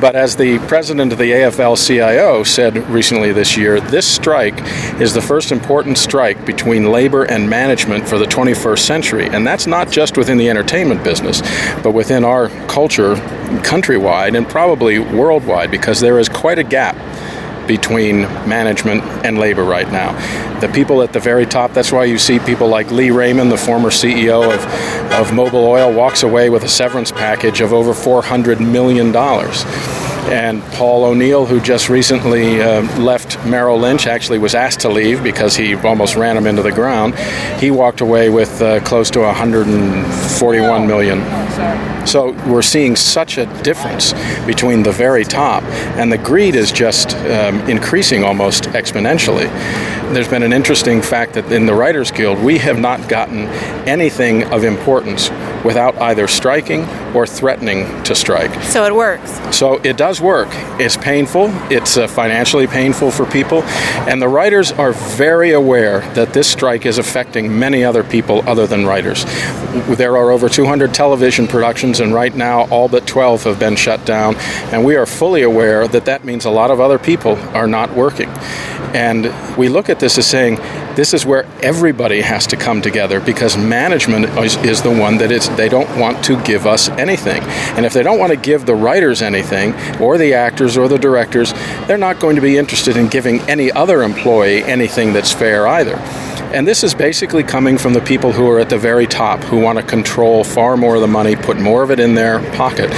But 0.00 0.16
as 0.16 0.36
the 0.36 0.58
president 0.60 1.12
of 1.12 1.18
the 1.18 1.30
AFL 1.30 1.76
CIO 1.86 2.42
said 2.42 2.76
recently 2.88 3.32
this 3.32 3.56
year, 3.56 3.80
this 3.80 4.06
strike 4.06 4.58
is 5.00 5.14
the 5.14 5.20
first 5.20 5.52
important 5.52 5.98
strike 5.98 6.44
between 6.44 6.90
labor 6.90 7.24
and 7.24 7.48
management 7.48 8.08
for 8.08 8.18
the 8.18 8.26
21st 8.26 8.78
century. 8.80 9.26
And 9.28 9.46
that's 9.46 9.66
not 9.66 9.90
just 9.90 10.16
within 10.16 10.38
the 10.38 10.50
entertainment 10.50 11.04
business, 11.04 11.40
but 11.82 11.92
within 11.92 12.24
our 12.24 12.48
culture 12.66 13.14
countrywide 13.62 14.36
and 14.36 14.48
probably 14.48 14.98
worldwide 14.98 15.70
because 15.70 16.00
there 16.00 16.18
is 16.18 16.28
quite 16.28 16.58
a 16.58 16.64
gap 16.64 16.96
between 17.66 18.22
management 18.48 19.02
and 19.24 19.38
labor 19.38 19.64
right 19.64 19.90
now. 19.90 20.12
The 20.60 20.68
people 20.68 21.02
at 21.02 21.12
the 21.12 21.20
very 21.20 21.46
top, 21.46 21.72
that's 21.72 21.92
why 21.92 22.04
you 22.04 22.18
see 22.18 22.38
people 22.38 22.68
like 22.68 22.90
Lee 22.90 23.10
Raymond, 23.10 23.50
the 23.50 23.58
former 23.58 23.90
CEO 23.90 24.44
of, 24.44 24.64
of 25.12 25.28
Mobil 25.28 25.64
Oil, 25.66 25.92
walks 25.92 26.22
away 26.22 26.50
with 26.50 26.62
a 26.62 26.68
severance 26.68 27.10
package 27.10 27.60
of 27.60 27.72
over 27.72 27.92
$400 27.92 28.60
million. 28.60 29.12
And 30.30 30.62
Paul 30.74 31.04
O'Neill, 31.04 31.46
who 31.46 31.60
just 31.60 31.88
recently 31.88 32.62
uh, 32.62 32.82
left 32.98 33.44
Merrill 33.44 33.78
Lynch, 33.78 34.06
actually 34.06 34.38
was 34.38 34.54
asked 34.54 34.80
to 34.80 34.88
leave 34.88 35.22
because 35.22 35.56
he 35.56 35.74
almost 35.74 36.16
ran 36.16 36.36
him 36.36 36.46
into 36.46 36.62
the 36.62 36.72
ground. 36.72 37.14
He 37.60 37.70
walked 37.70 38.00
away 38.00 38.30
with 38.30 38.62
uh, 38.62 38.80
close 38.84 39.10
to 39.10 39.20
141 39.20 40.86
million. 40.86 42.06
So 42.06 42.32
we're 42.48 42.62
seeing 42.62 42.96
such 42.96 43.38
a 43.38 43.46
difference 43.62 44.12
between 44.46 44.82
the 44.82 44.92
very 44.92 45.24
top, 45.24 45.62
and 45.98 46.10
the 46.10 46.18
greed 46.18 46.56
is 46.56 46.72
just 46.72 47.14
um, 47.16 47.60
increasing 47.68 48.24
almost 48.24 48.64
exponentially. 48.64 49.46
There's 50.12 50.28
been 50.28 50.42
an 50.42 50.52
interesting 50.52 51.00
fact 51.00 51.34
that 51.34 51.50
in 51.50 51.66
the 51.66 51.74
Writers 51.74 52.10
Guild, 52.10 52.38
we 52.38 52.58
have 52.58 52.78
not 52.78 53.08
gotten 53.08 53.46
anything 53.88 54.44
of 54.52 54.64
importance 54.64 55.30
without 55.64 55.96
either 55.98 56.26
striking 56.26 56.84
or 57.14 57.26
threatening 57.26 58.02
to 58.04 58.14
strike. 58.14 58.52
So 58.64 58.84
it 58.84 58.94
works. 58.94 59.30
So 59.56 59.76
it 59.82 59.96
does 59.96 60.20
work. 60.20 60.48
It's 60.80 60.96
painful, 60.96 61.50
it's 61.70 61.96
uh, 61.96 62.06
financially 62.06 62.66
painful 62.66 63.10
for 63.10 63.26
people, 63.26 63.62
and 64.08 64.20
the 64.20 64.28
writers 64.28 64.72
are 64.72 64.92
very 64.92 65.52
aware 65.52 66.00
that 66.14 66.32
this 66.32 66.48
strike 66.48 66.86
is 66.86 66.98
affecting 66.98 67.58
many 67.58 67.84
other 67.84 68.02
people 68.02 68.48
other 68.48 68.66
than 68.66 68.86
writers. 68.86 69.24
There 69.96 70.16
are 70.16 70.30
over 70.30 70.48
200 70.48 70.94
television 70.94 71.46
productions, 71.46 72.00
and 72.00 72.12
right 72.12 72.34
now 72.34 72.68
all 72.68 72.88
but 72.88 73.06
12 73.06 73.44
have 73.44 73.58
been 73.58 73.76
shut 73.76 74.04
down, 74.04 74.36
and 74.72 74.84
we 74.84 74.96
are 74.96 75.06
fully 75.06 75.42
aware 75.42 75.86
that 75.88 76.04
that 76.06 76.24
means 76.24 76.44
a 76.44 76.50
lot 76.50 76.70
of 76.70 76.80
other 76.80 76.98
people 76.98 77.36
are 77.54 77.66
not 77.66 77.92
working. 77.94 78.28
And 78.94 79.26
we 79.56 79.68
look 79.68 79.88
at 79.88 80.00
this 80.00 80.18
as 80.18 80.26
saying 80.26 80.56
this 80.94 81.14
is 81.14 81.24
where 81.24 81.44
everybody 81.62 82.20
has 82.20 82.46
to 82.48 82.56
come 82.56 82.82
together 82.82 83.20
because 83.20 83.56
management 83.56 84.26
is, 84.38 84.56
is 84.58 84.82
the 84.82 84.90
one 84.90 85.18
that 85.18 85.30
is 85.30 85.48
they 85.56 85.68
don't 85.68 85.98
want 85.98 86.24
to 86.24 86.40
give 86.42 86.66
us 86.66 86.88
anything. 86.90 87.42
And 87.76 87.86
if 87.86 87.92
they 87.92 88.02
don't 88.02 88.18
want 88.18 88.32
to 88.32 88.38
give 88.38 88.66
the 88.66 88.74
writers 88.74 89.22
anything, 89.22 89.74
or 90.00 90.18
the 90.18 90.34
actors 90.34 90.76
or 90.76 90.88
the 90.88 90.98
directors, 90.98 91.52
they're 91.86 91.98
not 91.98 92.18
going 92.18 92.36
to 92.36 92.42
be 92.42 92.56
interested 92.56 92.96
in 92.96 93.08
giving 93.08 93.40
any 93.42 93.70
other 93.72 94.02
employee 94.02 94.62
anything 94.64 95.12
that's 95.12 95.32
fair 95.32 95.66
either. 95.66 95.96
And 96.52 96.68
this 96.68 96.84
is 96.84 96.94
basically 96.94 97.42
coming 97.42 97.78
from 97.78 97.94
the 97.94 98.00
people 98.02 98.32
who 98.32 98.46
are 98.50 98.60
at 98.60 98.68
the 98.68 98.76
very 98.76 99.06
top, 99.06 99.40
who 99.40 99.58
want 99.58 99.78
to 99.78 99.84
control 99.84 100.44
far 100.44 100.76
more 100.76 100.96
of 100.96 101.00
the 101.00 101.08
money, 101.08 101.34
put 101.34 101.58
more 101.58 101.82
of 101.82 101.90
it 101.90 101.98
in 101.98 102.14
their 102.14 102.40
pocket. 102.52 102.90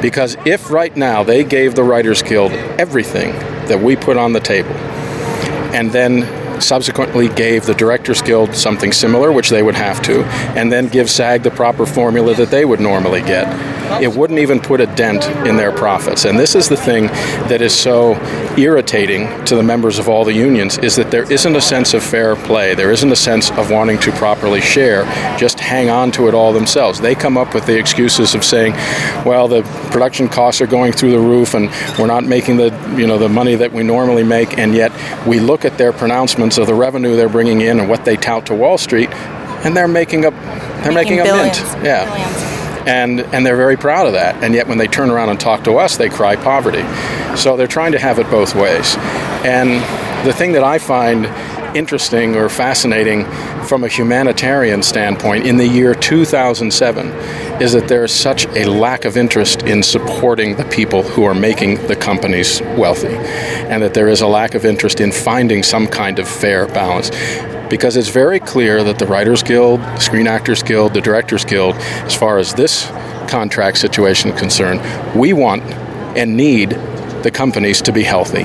Because 0.00 0.38
if 0.46 0.70
right 0.70 0.96
now 0.96 1.22
they 1.22 1.44
gave 1.44 1.74
the 1.74 1.82
Writers 1.82 2.22
Guild 2.22 2.52
everything 2.52 3.32
that 3.68 3.78
we 3.78 3.94
put 3.94 4.16
on 4.16 4.32
the 4.32 4.40
table, 4.40 4.72
and 5.74 5.90
then 5.90 6.60
subsequently 6.60 7.28
gave 7.28 7.66
the 7.66 7.74
Directors 7.74 8.22
Guild 8.22 8.54
something 8.54 8.92
similar, 8.92 9.32
which 9.32 9.50
they 9.50 9.62
would 9.62 9.74
have 9.74 10.00
to, 10.04 10.22
and 10.56 10.70
then 10.70 10.86
give 10.88 11.10
SAG 11.10 11.42
the 11.42 11.50
proper 11.50 11.84
formula 11.84 12.32
that 12.34 12.50
they 12.50 12.64
would 12.64 12.80
normally 12.80 13.22
get, 13.22 13.46
it 14.02 14.14
wouldn't 14.14 14.38
even 14.38 14.60
put 14.60 14.80
a 14.80 14.86
dent 14.86 15.24
in 15.46 15.56
their 15.56 15.72
profits. 15.72 16.24
And 16.24 16.38
this 16.38 16.54
is 16.54 16.68
the 16.68 16.76
thing 16.76 17.06
that 17.48 17.60
is 17.60 17.74
so 17.74 18.14
irritating 18.56 19.44
to 19.44 19.56
the 19.56 19.62
members 19.62 19.98
of 19.98 20.08
all 20.08 20.24
the 20.24 20.32
unions 20.32 20.78
is 20.78 20.96
that 20.96 21.10
there 21.10 21.30
isn't 21.30 21.56
a 21.56 21.60
sense 21.60 21.94
of 21.94 22.02
fair 22.02 22.36
play. 22.36 22.74
There 22.74 22.90
isn't 22.90 23.10
a 23.10 23.16
sense 23.16 23.50
of 23.52 23.70
wanting 23.70 23.98
to 24.00 24.12
properly 24.12 24.60
share, 24.60 25.04
just 25.38 25.60
hang 25.60 25.90
on 25.90 26.10
to 26.12 26.28
it 26.28 26.34
all 26.34 26.52
themselves. 26.52 27.00
They 27.00 27.14
come 27.14 27.36
up 27.36 27.54
with 27.54 27.66
the 27.66 27.78
excuses 27.78 28.34
of 28.34 28.44
saying, 28.44 28.72
well, 29.24 29.48
the 29.48 29.62
production 29.90 30.28
costs 30.28 30.60
are 30.60 30.66
going 30.66 30.92
through 30.92 31.10
the 31.10 31.18
roof 31.18 31.54
and 31.54 31.70
we're 31.98 32.06
not 32.06 32.24
making 32.24 32.56
the, 32.56 32.70
you 32.96 33.06
know, 33.06 33.18
the 33.18 33.28
money 33.28 33.54
that 33.54 33.72
we 33.72 33.82
normally 33.82 34.24
make 34.24 34.58
and 34.58 34.74
yet 34.74 34.92
we 35.26 35.40
look 35.40 35.64
at 35.64 35.78
their 35.78 35.92
pronouncements 35.92 36.58
of 36.58 36.66
the 36.66 36.74
revenue 36.74 37.16
they're 37.16 37.28
bringing 37.28 37.60
in 37.60 37.80
and 37.80 37.88
what 37.88 38.04
they 38.04 38.16
tout 38.16 38.46
to 38.46 38.54
Wall 38.54 38.78
Street 38.78 39.10
and 39.64 39.76
they're 39.76 39.88
making 39.88 40.24
a 40.24 40.30
they're 40.30 40.92
making, 40.92 41.16
making 41.16 41.20
a 41.20 41.36
mint. 41.36 41.56
Yeah. 41.82 42.04
Billions 42.04 42.53
and 42.86 43.20
and 43.20 43.44
they're 43.44 43.56
very 43.56 43.76
proud 43.76 44.06
of 44.06 44.12
that. 44.12 44.42
And 44.42 44.54
yet, 44.54 44.66
when 44.66 44.78
they 44.78 44.86
turn 44.86 45.10
around 45.10 45.30
and 45.30 45.40
talk 45.40 45.64
to 45.64 45.78
us, 45.78 45.96
they 45.96 46.08
cry 46.08 46.36
poverty. 46.36 46.84
So 47.36 47.56
they're 47.56 47.66
trying 47.66 47.92
to 47.92 47.98
have 47.98 48.18
it 48.18 48.30
both 48.30 48.54
ways. 48.54 48.96
And 49.44 49.70
the 50.26 50.32
thing 50.32 50.52
that 50.52 50.64
I 50.64 50.78
find 50.78 51.26
interesting 51.76 52.36
or 52.36 52.48
fascinating 52.48 53.24
from 53.64 53.84
a 53.84 53.88
humanitarian 53.88 54.82
standpoint 54.82 55.46
in 55.46 55.56
the 55.56 55.66
year 55.66 55.94
2007 55.94 57.08
is 57.60 57.72
that 57.72 57.88
there 57.88 58.04
is 58.04 58.12
such 58.12 58.46
a 58.56 58.64
lack 58.64 59.04
of 59.04 59.16
interest 59.16 59.62
in 59.62 59.82
supporting 59.82 60.56
the 60.56 60.64
people 60.66 61.02
who 61.02 61.24
are 61.24 61.34
making 61.34 61.74
the 61.86 61.96
companies 61.96 62.60
wealthy, 62.76 63.16
and 63.68 63.82
that 63.82 63.94
there 63.94 64.08
is 64.08 64.20
a 64.20 64.26
lack 64.26 64.54
of 64.54 64.64
interest 64.64 65.00
in 65.00 65.10
finding 65.10 65.62
some 65.62 65.86
kind 65.86 66.18
of 66.18 66.28
fair 66.28 66.66
balance 66.66 67.10
because 67.68 67.96
it's 67.96 68.08
very 68.08 68.40
clear 68.40 68.84
that 68.84 68.98
the 68.98 69.06
Writers 69.06 69.42
Guild, 69.42 69.80
Screen 70.00 70.26
Actors 70.26 70.62
Guild, 70.62 70.94
the 70.94 71.00
Directors 71.00 71.44
Guild, 71.44 71.74
as 71.76 72.16
far 72.16 72.38
as 72.38 72.54
this 72.54 72.86
contract 73.28 73.78
situation 73.78 74.30
is 74.30 74.38
concerned, 74.38 74.80
we 75.14 75.32
want 75.32 75.62
and 76.16 76.36
need 76.36 76.70
the 77.22 77.30
companies 77.32 77.82
to 77.82 77.92
be 77.92 78.02
healthy. 78.02 78.44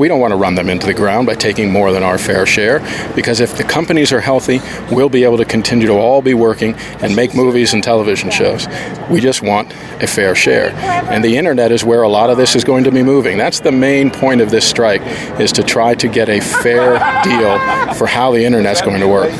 We 0.00 0.08
don't 0.08 0.18
want 0.18 0.30
to 0.32 0.36
run 0.36 0.54
them 0.54 0.70
into 0.70 0.86
the 0.86 0.94
ground 0.94 1.26
by 1.26 1.34
taking 1.34 1.70
more 1.70 1.92
than 1.92 2.02
our 2.02 2.16
fair 2.16 2.46
share 2.46 2.78
because 3.14 3.38
if 3.38 3.58
the 3.58 3.64
companies 3.64 4.14
are 4.14 4.20
healthy, 4.20 4.58
we'll 4.90 5.10
be 5.10 5.24
able 5.24 5.36
to 5.36 5.44
continue 5.44 5.86
to 5.88 5.92
all 5.92 6.22
be 6.22 6.32
working 6.32 6.74
and 7.02 7.14
make 7.14 7.34
movies 7.34 7.74
and 7.74 7.84
television 7.84 8.30
shows. 8.30 8.66
We 9.10 9.20
just 9.20 9.42
want 9.42 9.70
a 10.02 10.06
fair 10.06 10.34
share. 10.34 10.70
And 11.10 11.22
the 11.22 11.36
internet 11.36 11.70
is 11.70 11.84
where 11.84 12.00
a 12.00 12.08
lot 12.08 12.30
of 12.30 12.38
this 12.38 12.56
is 12.56 12.64
going 12.64 12.84
to 12.84 12.90
be 12.90 13.02
moving. 13.02 13.36
That's 13.36 13.60
the 13.60 13.72
main 13.72 14.10
point 14.10 14.40
of 14.40 14.50
this 14.50 14.66
strike 14.66 15.02
is 15.38 15.52
to 15.52 15.62
try 15.62 15.94
to 15.96 16.08
get 16.08 16.30
a 16.30 16.40
fair 16.40 16.98
deal 17.22 17.94
for 17.94 18.06
how 18.06 18.32
the 18.32 18.42
internet's 18.42 18.80
going 18.80 19.00
to 19.00 19.08
work. 19.08 19.30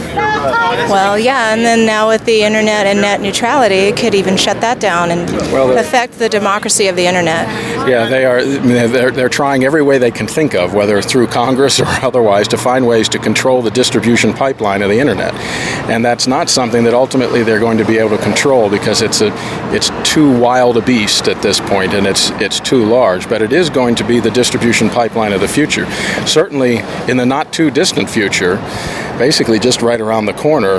Well, 0.90 1.18
yeah, 1.18 1.54
and 1.54 1.64
then 1.64 1.86
now 1.86 2.08
with 2.08 2.24
the 2.24 2.42
internet 2.42 2.86
and 2.86 3.00
net 3.00 3.20
neutrality, 3.20 3.76
it 3.76 3.96
could 3.96 4.14
even 4.14 4.36
shut 4.36 4.60
that 4.60 4.80
down 4.80 5.10
and 5.10 5.30
well, 5.52 5.78
affect 5.78 6.18
the 6.18 6.28
democracy 6.28 6.88
of 6.88 6.96
the 6.96 7.06
internet. 7.06 7.46
Yeah, 7.88 8.08
they 8.08 8.24
are. 8.24 8.44
They're, 8.44 9.10
they're 9.10 9.28
trying 9.28 9.64
every 9.64 9.82
way 9.82 9.98
they 9.98 10.10
can 10.10 10.26
think 10.26 10.54
of, 10.54 10.74
whether 10.74 11.00
through 11.02 11.28
Congress 11.28 11.80
or 11.80 11.86
otherwise, 12.02 12.48
to 12.48 12.56
find 12.58 12.86
ways 12.86 13.08
to 13.10 13.18
control 13.18 13.62
the 13.62 13.70
distribution 13.70 14.32
pipeline 14.32 14.82
of 14.82 14.90
the 14.90 14.98
internet. 14.98 15.34
And 15.88 16.04
that's 16.04 16.26
not 16.26 16.48
something 16.48 16.84
that 16.84 16.94
ultimately 16.94 17.42
they're 17.42 17.58
going 17.58 17.78
to 17.78 17.84
be 17.84 17.98
able 17.98 18.16
to 18.16 18.22
control 18.22 18.70
because 18.70 19.02
it's 19.02 19.20
a 19.22 19.30
it's 19.74 19.90
too 20.08 20.38
wild 20.38 20.76
a 20.76 20.82
beast 20.82 21.28
at 21.28 21.40
this 21.42 21.58
point, 21.60 21.94
and 21.94 22.06
it's 22.06 22.30
it's 22.32 22.60
too 22.60 22.84
large. 22.84 23.28
But 23.28 23.42
it 23.42 23.52
is 23.52 23.70
going 23.70 23.94
to 23.96 24.04
be 24.04 24.20
the 24.20 24.30
distribution 24.30 24.88
pipeline 24.90 25.32
of 25.32 25.40
the 25.40 25.48
future. 25.48 25.90
Certainly, 26.26 26.78
in 27.08 27.16
the 27.16 27.26
not 27.26 27.52
too 27.52 27.70
distant 27.70 28.08
future 28.08 28.56
basically 29.18 29.58
just 29.58 29.82
right 29.82 30.00
around 30.00 30.24
the 30.24 30.32
corner, 30.32 30.78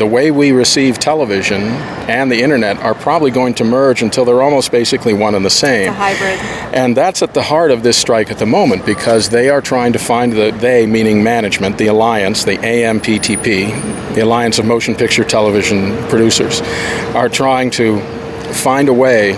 the 0.00 0.06
way 0.06 0.30
we 0.30 0.50
receive 0.50 0.98
television 0.98 1.60
and 2.08 2.32
the 2.32 2.40
internet 2.40 2.78
are 2.78 2.94
probably 2.94 3.30
going 3.30 3.52
to 3.52 3.64
merge 3.64 4.00
until 4.00 4.24
they're 4.24 4.40
almost 4.40 4.72
basically 4.72 5.12
one 5.12 5.34
and 5.34 5.44
the 5.44 5.50
same. 5.50 5.88
It's 5.88 5.90
a 5.90 5.92
hybrid. 5.92 6.74
And 6.74 6.96
that's 6.96 7.22
at 7.22 7.34
the 7.34 7.42
heart 7.42 7.70
of 7.70 7.82
this 7.82 7.98
strike 7.98 8.30
at 8.30 8.38
the 8.38 8.46
moment 8.46 8.86
because 8.86 9.28
they 9.28 9.50
are 9.50 9.60
trying 9.60 9.92
to 9.92 9.98
find 9.98 10.32
the 10.32 10.52
they 10.52 10.86
meaning 10.86 11.22
management, 11.22 11.76
the 11.76 11.88
alliance, 11.88 12.44
the 12.44 12.56
AMPTP, 12.56 14.14
the 14.14 14.22
Alliance 14.22 14.58
of 14.58 14.64
Motion 14.64 14.94
Picture 14.94 15.22
Television 15.22 15.94
Producers, 16.08 16.62
are 17.14 17.28
trying 17.28 17.70
to 17.72 18.00
find 18.54 18.88
a 18.88 18.94
way 18.94 19.32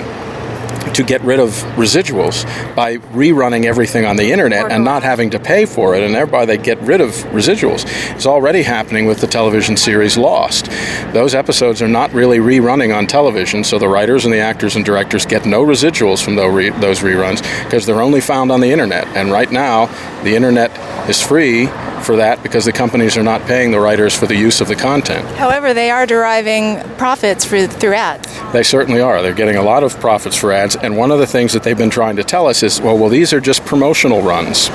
to 0.94 1.02
get 1.02 1.20
rid 1.22 1.40
of 1.40 1.50
residuals 1.76 2.44
by 2.74 2.96
rerunning 3.12 3.64
everything 3.64 4.04
on 4.04 4.16
the 4.16 4.30
internet 4.32 4.70
and 4.70 4.84
not 4.84 5.02
having 5.02 5.30
to 5.30 5.38
pay 5.38 5.64
for 5.64 5.94
it, 5.94 6.02
and 6.02 6.14
thereby 6.14 6.44
they 6.44 6.58
get 6.58 6.80
rid 6.82 7.00
of 7.00 7.10
residuals. 7.32 7.84
It's 8.14 8.26
already 8.26 8.62
happening 8.62 9.06
with 9.06 9.20
the 9.20 9.26
television 9.26 9.76
series 9.76 10.16
Lost. 10.16 10.70
Those 11.12 11.34
episodes 11.34 11.82
are 11.82 11.88
not 11.88 12.12
really 12.12 12.38
rerunning 12.38 12.96
on 12.96 13.06
television, 13.06 13.64
so 13.64 13.78
the 13.78 13.88
writers 13.88 14.24
and 14.24 14.32
the 14.32 14.40
actors 14.40 14.76
and 14.76 14.84
directors 14.84 15.26
get 15.26 15.46
no 15.46 15.64
residuals 15.64 16.22
from 16.22 16.36
those 16.36 17.00
reruns 17.00 17.42
because 17.64 17.86
they're 17.86 18.02
only 18.02 18.20
found 18.20 18.50
on 18.52 18.60
the 18.60 18.70
internet. 18.70 19.06
And 19.16 19.30
right 19.30 19.50
now, 19.50 19.86
the 20.22 20.34
internet 20.34 20.70
is 21.08 21.20
free 21.20 21.68
for 22.02 22.16
that 22.16 22.42
because 22.42 22.64
the 22.64 22.72
companies 22.72 23.16
are 23.16 23.22
not 23.22 23.42
paying 23.42 23.70
the 23.70 23.80
writers 23.80 24.14
for 24.14 24.26
the 24.26 24.36
use 24.36 24.60
of 24.60 24.68
the 24.68 24.76
content. 24.76 25.26
However, 25.36 25.72
they 25.74 25.90
are 25.90 26.06
deriving 26.06 26.80
profits 26.96 27.44
for, 27.44 27.66
through 27.66 27.94
ads. 27.94 28.28
They 28.52 28.62
certainly 28.62 29.00
are. 29.00 29.22
They're 29.22 29.34
getting 29.34 29.56
a 29.56 29.62
lot 29.62 29.82
of 29.82 29.98
profits 30.00 30.36
for 30.36 30.52
ads, 30.52 30.76
and 30.76 30.96
one 30.96 31.10
of 31.10 31.18
the 31.18 31.26
things 31.26 31.52
that 31.52 31.62
they've 31.62 31.78
been 31.78 31.90
trying 31.90 32.16
to 32.16 32.24
tell 32.24 32.46
us 32.46 32.62
is, 32.62 32.80
well, 32.80 32.98
well, 32.98 33.08
these 33.08 33.32
are 33.32 33.40
just 33.40 33.64
promotional 33.64 34.22
runs, 34.22 34.68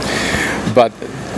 but 0.74 0.92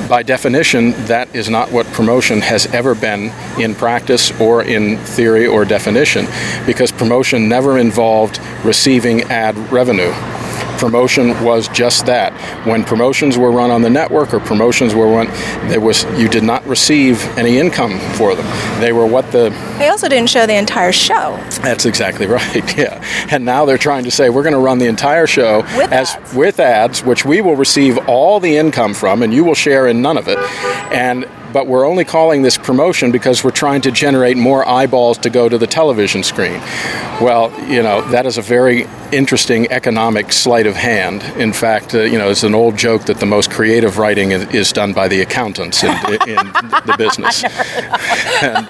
by 0.07 0.23
definition, 0.23 0.91
that 1.05 1.33
is 1.35 1.49
not 1.49 1.71
what 1.71 1.85
promotion 1.87 2.41
has 2.41 2.65
ever 2.73 2.95
been 2.95 3.31
in 3.59 3.75
practice 3.75 4.31
or 4.41 4.63
in 4.63 4.97
theory 4.97 5.45
or 5.45 5.65
definition, 5.65 6.25
because 6.65 6.91
promotion 6.91 7.47
never 7.47 7.77
involved 7.77 8.39
receiving 8.63 9.21
ad 9.23 9.55
revenue 9.71 10.11
promotion 10.79 11.29
was 11.43 11.67
just 11.67 12.05
that. 12.05 12.33
When 12.65 12.83
promotions 12.83 13.37
were 13.37 13.51
run 13.51 13.69
on 13.69 13.81
the 13.81 13.89
network 13.89 14.33
or 14.33 14.39
promotions 14.39 14.95
were 14.95 15.07
run, 15.07 15.27
there 15.69 15.81
was 15.81 16.05
you 16.17 16.29
did 16.29 16.43
not 16.43 16.65
receive 16.65 17.21
any 17.37 17.57
income 17.57 17.99
for 18.15 18.33
them. 18.33 18.45
They 18.79 18.93
were 18.93 19.05
what 19.05 19.29
the. 19.31 19.49
They 19.77 19.89
also 19.89 20.07
didn't 20.07 20.29
show 20.29 20.45
the 20.45 20.55
entire 20.55 20.93
show. 20.93 21.37
That's 21.61 21.85
exactly 21.85 22.25
right. 22.39 22.77
Yeah, 22.77 23.03
and 23.29 23.43
now 23.43 23.65
they're 23.65 23.77
trying 23.77 24.05
to 24.05 24.11
say 24.11 24.29
we're 24.29 24.43
going 24.43 24.53
to 24.53 24.59
run 24.59 24.79
the 24.79 24.87
entire 24.87 25.27
show 25.27 25.61
with 25.77 25.91
as 25.91 26.15
ads. 26.15 26.33
with 26.33 26.59
ads, 26.59 27.03
which 27.03 27.25
we 27.25 27.41
will 27.41 27.57
receive 27.57 27.97
all 28.07 28.39
the 28.39 28.55
income 28.55 28.93
from, 28.93 29.21
and 29.21 29.33
you 29.33 29.43
will 29.43 29.55
share 29.55 29.87
in 29.87 30.01
none 30.01 30.17
of 30.17 30.27
it, 30.29 30.37
and 30.93 31.27
but 31.51 31.67
we're 31.67 31.85
only 31.85 32.05
calling 32.05 32.41
this 32.43 32.57
promotion 32.57 33.11
because 33.11 33.43
we're 33.43 33.49
trying 33.51 33.81
to 33.81 33.91
generate 33.91 34.37
more 34.37 34.67
eyeballs 34.67 35.17
to 35.17 35.29
go 35.29 35.49
to 35.49 35.57
the 35.57 35.67
television 35.67 36.23
screen. 36.23 36.59
Well, 37.19 37.51
you 37.67 37.81
know, 37.81 38.01
that 38.11 38.25
is 38.25 38.37
a 38.37 38.41
very 38.41 38.85
interesting 39.11 39.71
economic 39.71 40.31
sleight 40.31 40.67
of 40.67 40.75
hand. 40.75 41.23
In 41.39 41.53
fact, 41.53 41.95
uh, 41.95 42.01
you 42.01 42.17
know, 42.17 42.29
it's 42.29 42.43
an 42.43 42.55
old 42.55 42.77
joke 42.77 43.03
that 43.03 43.17
the 43.17 43.25
most 43.25 43.51
creative 43.51 43.97
writing 43.97 44.31
is, 44.31 44.47
is 44.53 44.73
done 44.73 44.93
by 44.93 45.07
the 45.07 45.21
accountants 45.21 45.83
in, 45.83 45.89
in 46.27 46.37
the 46.85 46.95
business. 46.97 47.43
and, 48.41 48.67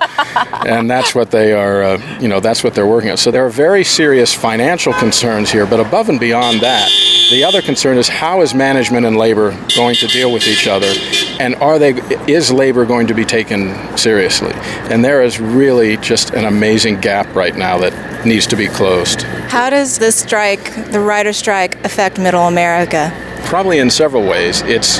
and, 0.67 0.89
that's 0.89 1.13
what 1.13 1.31
they 1.31 1.53
are, 1.53 1.83
uh, 1.83 2.19
you 2.19 2.27
know, 2.27 2.39
that's 2.39 2.63
what 2.63 2.73
they're 2.73 2.87
working 2.87 3.11
on. 3.11 3.17
So 3.17 3.31
there 3.31 3.45
are 3.45 3.49
very 3.49 3.83
serious 3.83 4.33
financial 4.33 4.93
concerns 4.93 5.51
here, 5.51 5.65
but 5.65 5.79
above 5.79 6.09
and 6.09 6.19
beyond 6.19 6.61
that, 6.61 6.89
the 7.29 7.43
other 7.43 7.61
concern 7.61 7.99
is 7.99 8.07
how 8.07 8.41
is 8.41 8.55
management 8.55 9.05
and 9.05 9.15
labor 9.15 9.51
going 9.75 9.95
to 9.97 10.07
deal 10.07 10.33
with 10.33 10.47
each 10.47 10.67
other, 10.67 10.91
and 11.39 11.53
are 11.55 11.77
they 11.77 11.91
is 12.27 12.51
labor 12.51 12.85
going 12.85 13.05
to 13.05 13.13
be 13.13 13.23
taken 13.23 13.75
seriously? 13.95 14.51
And 14.89 15.05
there 15.05 15.21
is 15.21 15.39
really 15.39 15.97
just 15.97 16.31
an 16.31 16.45
amazing 16.45 17.01
gap 17.01 17.35
right 17.35 17.55
now 17.55 17.77
that 17.79 18.25
needs 18.25 18.47
to 18.47 18.55
be 18.55 18.67
closed. 18.67 19.21
How 19.21 19.69
does 19.69 19.99
this 19.99 20.23
strike, 20.29 20.91
the 20.91 20.99
writer 20.99 21.33
strike, 21.33 21.83
affect 21.83 22.19
Middle 22.19 22.43
America? 22.43 23.11
Probably 23.45 23.79
in 23.79 23.89
several 23.89 24.21
ways. 24.21 24.61
It's 24.61 24.99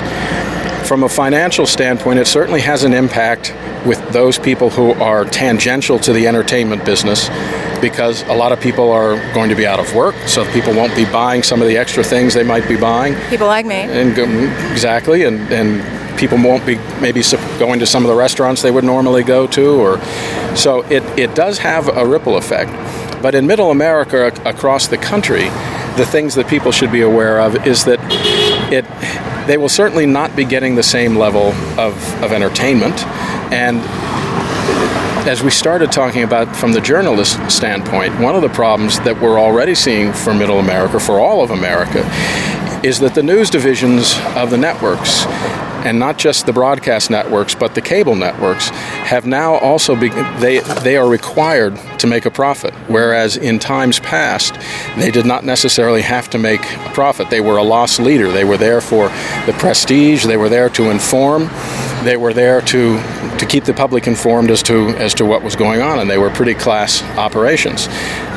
from 0.87 1.03
a 1.03 1.09
financial 1.09 1.67
standpoint, 1.67 2.17
it 2.17 2.25
certainly 2.25 2.61
has 2.61 2.83
an 2.83 2.93
impact 2.93 3.53
with 3.85 3.99
those 4.11 4.39
people 4.39 4.71
who 4.71 4.93
are 4.93 5.25
tangential 5.25 5.99
to 5.99 6.13
the 6.13 6.25
entertainment 6.25 6.83
business 6.83 7.29
because 7.79 8.23
a 8.23 8.33
lot 8.33 8.51
of 8.51 8.59
people 8.59 8.91
are 8.91 9.17
going 9.35 9.51
to 9.51 9.55
be 9.55 9.67
out 9.67 9.79
of 9.79 9.93
work, 9.93 10.15
so 10.25 10.51
people 10.51 10.73
won't 10.73 10.95
be 10.95 11.05
buying 11.05 11.43
some 11.43 11.61
of 11.61 11.67
the 11.67 11.77
extra 11.77 12.03
things 12.03 12.33
they 12.33 12.43
might 12.43 12.67
be 12.67 12.75
buying. 12.75 13.13
People 13.29 13.45
like 13.45 13.67
me. 13.67 13.81
And 13.81 14.17
exactly, 14.71 15.25
and 15.25 15.39
and 15.53 16.17
people 16.17 16.39
won't 16.39 16.65
be 16.65 16.77
maybe 16.99 17.21
going 17.59 17.79
to 17.79 17.85
some 17.85 18.03
of 18.03 18.09
the 18.09 18.15
restaurants 18.15 18.63
they 18.63 18.71
would 18.71 18.83
normally 18.83 19.23
go 19.23 19.45
to, 19.45 19.79
or 19.79 20.03
so 20.55 20.81
it 20.89 21.03
it 21.19 21.35
does 21.35 21.59
have 21.59 21.87
a 21.87 22.03
ripple 22.03 22.35
effect. 22.35 22.71
But 23.21 23.35
in 23.35 23.45
Middle 23.47 23.71
America, 23.71 24.27
across 24.45 24.87
the 24.87 24.97
country, 24.97 25.49
the 25.97 26.07
things 26.09 26.35
that 26.35 26.47
people 26.47 26.71
should 26.71 26.91
be 26.91 27.01
aware 27.01 27.39
of 27.39 27.67
is 27.67 27.85
that 27.85 27.99
it 28.71 28.85
they 29.47 29.57
will 29.57 29.69
certainly 29.69 30.05
not 30.05 30.35
be 30.35 30.45
getting 30.45 30.75
the 30.75 30.83
same 30.83 31.15
level 31.17 31.47
of, 31.79 32.23
of 32.23 32.31
entertainment. 32.31 33.03
And 33.51 33.79
as 35.27 35.41
we 35.41 35.49
started 35.49 35.91
talking 35.91 36.21
about 36.21 36.55
from 36.55 36.71
the 36.71 36.79
journalist 36.79 37.49
standpoint, 37.49 38.19
one 38.19 38.35
of 38.35 38.43
the 38.43 38.49
problems 38.49 38.99
that 38.99 39.19
we're 39.19 39.39
already 39.39 39.73
seeing 39.73 40.13
for 40.13 40.35
middle 40.35 40.59
America, 40.59 40.99
for 40.99 41.19
all 41.19 41.43
of 41.43 41.49
America, 41.49 42.07
is 42.83 42.99
that 42.99 43.15
the 43.15 43.23
news 43.23 43.49
divisions 43.49 44.17
of 44.35 44.51
the 44.51 44.57
networks 44.57 45.25
and 45.85 45.99
not 45.99 46.17
just 46.17 46.45
the 46.45 46.53
broadcast 46.53 47.09
networks, 47.09 47.55
but 47.55 47.75
the 47.75 47.81
cable 47.81 48.15
networks, 48.15 48.69
have 48.69 49.25
now 49.25 49.55
also 49.55 49.95
be, 49.95 50.09
they 50.39 50.59
they 50.83 50.97
are 50.97 51.07
required 51.07 51.77
to 51.99 52.07
make 52.07 52.25
a 52.25 52.31
profit. 52.31 52.73
Whereas 52.87 53.37
in 53.37 53.59
times 53.59 53.99
past, 53.99 54.55
they 54.97 55.11
did 55.11 55.25
not 55.25 55.43
necessarily 55.43 56.01
have 56.01 56.29
to 56.31 56.37
make 56.37 56.61
a 56.61 56.91
profit. 56.93 57.29
They 57.29 57.41
were 57.41 57.57
a 57.57 57.63
loss 57.63 57.99
leader. 57.99 58.31
They 58.31 58.43
were 58.43 58.57
there 58.57 58.81
for 58.81 59.09
the 59.45 59.55
prestige. 59.59 60.25
They 60.25 60.37
were 60.37 60.49
there 60.49 60.69
to 60.69 60.89
inform. 60.89 61.49
They 62.03 62.17
were 62.17 62.33
there 62.33 62.61
to 62.61 62.97
to 63.39 63.45
keep 63.45 63.63
the 63.63 63.73
public 63.73 64.07
informed 64.07 64.51
as 64.51 64.63
to 64.63 64.89
as 64.97 65.13
to 65.15 65.25
what 65.25 65.43
was 65.43 65.55
going 65.55 65.81
on, 65.81 65.99
and 65.99 66.09
they 66.09 66.17
were 66.17 66.29
pretty 66.29 66.53
class 66.53 67.01
operations. 67.17 67.87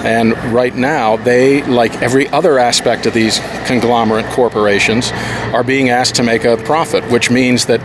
And 0.04 0.36
right 0.52 0.74
now, 0.74 1.16
they, 1.16 1.62
like 1.62 2.02
every 2.02 2.28
other 2.28 2.58
aspect 2.58 3.06
of 3.06 3.14
these 3.14 3.38
conglomerate 3.66 4.26
corporations, 4.26 5.12
are 5.52 5.62
being 5.62 5.90
asked 5.90 6.16
to 6.16 6.22
make 6.24 6.44
a 6.44 6.56
profit, 6.56 7.04
which 7.10 7.30
means 7.30 7.66
that 7.66 7.80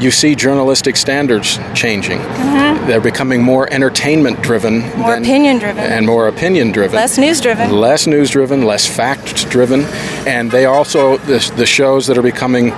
you 0.00 0.10
see 0.10 0.34
journalistic 0.34 0.96
standards 0.96 1.58
changing. 1.74 2.18
Mm-hmm. 2.18 2.86
They're 2.86 3.00
becoming 3.00 3.42
more 3.42 3.72
entertainment 3.72 4.42
driven, 4.42 4.80
more 4.96 5.16
opinion 5.16 5.58
driven, 5.58 5.84
and 5.84 6.06
more 6.06 6.28
opinion 6.28 6.72
driven, 6.72 6.94
less 6.94 7.16
news 7.16 7.40
driven, 7.40 7.70
less 7.70 8.06
news 8.06 8.30
driven, 8.30 8.62
less 8.62 8.86
fact 8.86 9.48
driven, 9.48 9.82
and 10.26 10.50
they 10.50 10.66
also 10.66 11.16
the, 11.18 11.52
the 11.56 11.66
shows 11.66 12.06
that 12.06 12.18
are 12.18 12.22
becoming 12.22 12.68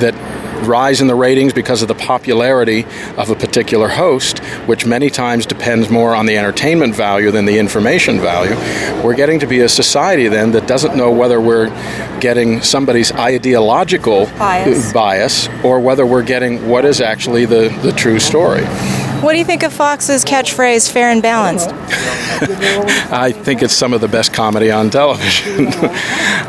that 0.00 0.14
rise 0.66 1.00
in 1.00 1.06
the 1.06 1.14
ratings 1.14 1.52
because 1.52 1.82
of 1.82 1.88
the 1.88 1.94
popularity 1.94 2.84
of 3.16 3.30
a 3.30 3.34
particular 3.34 3.88
host, 3.88 4.38
which 4.66 4.84
many 4.86 5.10
times 5.10 5.46
depends 5.46 5.88
more 5.88 6.14
on 6.14 6.26
the 6.26 6.36
entertainment 6.36 6.94
value 6.94 7.30
than 7.30 7.44
the 7.44 7.58
information 7.58 8.20
value, 8.20 8.54
we're 9.02 9.14
getting 9.14 9.40
to 9.40 9.46
be 9.46 9.60
a 9.60 9.68
society 9.68 10.28
then 10.28 10.52
that 10.52 10.66
doesn't 10.66 10.96
know 10.96 11.10
whether 11.10 11.40
we're 11.40 11.68
getting 12.20 12.60
somebody's 12.60 13.12
ideological 13.12 14.26
bias, 14.38 14.92
bias 14.92 15.48
or 15.64 15.80
whether 15.80 16.04
we're 16.04 16.22
getting 16.22 16.68
what 16.68 16.84
is 16.84 17.00
actually 17.00 17.44
the, 17.44 17.68
the 17.82 17.92
true 17.92 18.18
story. 18.18 18.64
What 19.20 19.32
do 19.32 19.38
you 19.38 19.44
think 19.44 19.64
of 19.64 19.72
Fox's 19.72 20.24
catchphrase, 20.24 20.88
fair 20.88 21.10
and 21.10 21.20
balanced? 21.20 21.70
I 23.10 23.32
think 23.32 23.62
it's 23.62 23.72
some 23.72 23.92
of 23.92 24.00
the 24.00 24.06
best 24.06 24.32
comedy 24.32 24.70
on 24.70 24.90
television. 24.90 25.66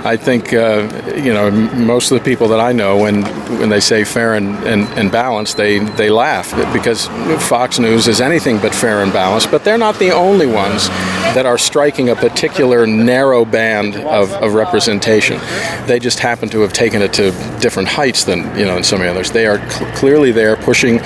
I 0.06 0.16
think, 0.16 0.54
uh, 0.54 0.88
you 1.16 1.34
know, 1.34 1.50
most 1.50 2.12
of 2.12 2.20
the 2.20 2.24
people 2.24 2.48
that 2.50 2.60
I 2.60 2.72
know, 2.72 2.98
when, 2.98 3.24
when 3.60 3.70
they 3.70 3.80
say 3.80 4.04
fair 4.04 4.36
and, 4.36 4.56
and, 4.68 4.84
and 5.00 5.12
balanced, 5.12 5.58
they, 5.58 5.80
they 5.80 6.12
laugh 6.12 6.54
because 6.72 7.08
Fox 7.48 7.80
News 7.80 8.08
is 8.08 8.22
anything 8.22 8.60
but 8.60 8.76
fair 8.76 9.02
and 9.02 9.12
balanced, 9.12 9.50
but 9.50 9.64
they're 9.64 9.80
not 9.80 9.98
the 9.98 10.12
only 10.12 10.46
ones 10.46 10.90
that 11.34 11.48
are 11.48 11.58
striking 11.58 12.10
a 12.10 12.16
particular 12.16 12.86
narrow 12.86 13.46
band 13.46 13.96
of, 13.96 14.32
of 14.34 14.54
representation. 14.54 15.40
They 15.88 15.98
just 15.98 16.20
happen 16.20 16.50
to 16.50 16.62
have 16.62 16.74
taken 16.74 17.02
it 17.02 17.14
to 17.14 17.32
different 17.60 17.90
heights 17.90 18.26
than, 18.26 18.56
you 18.58 18.66
know, 18.66 18.78
in 18.78 18.84
so 18.84 18.96
many 18.96 19.10
others. 19.10 19.32
They 19.32 19.48
are 19.48 19.58
cl- 19.70 19.92
clearly 19.96 20.32
there 20.32 20.56
pushing 20.56 21.00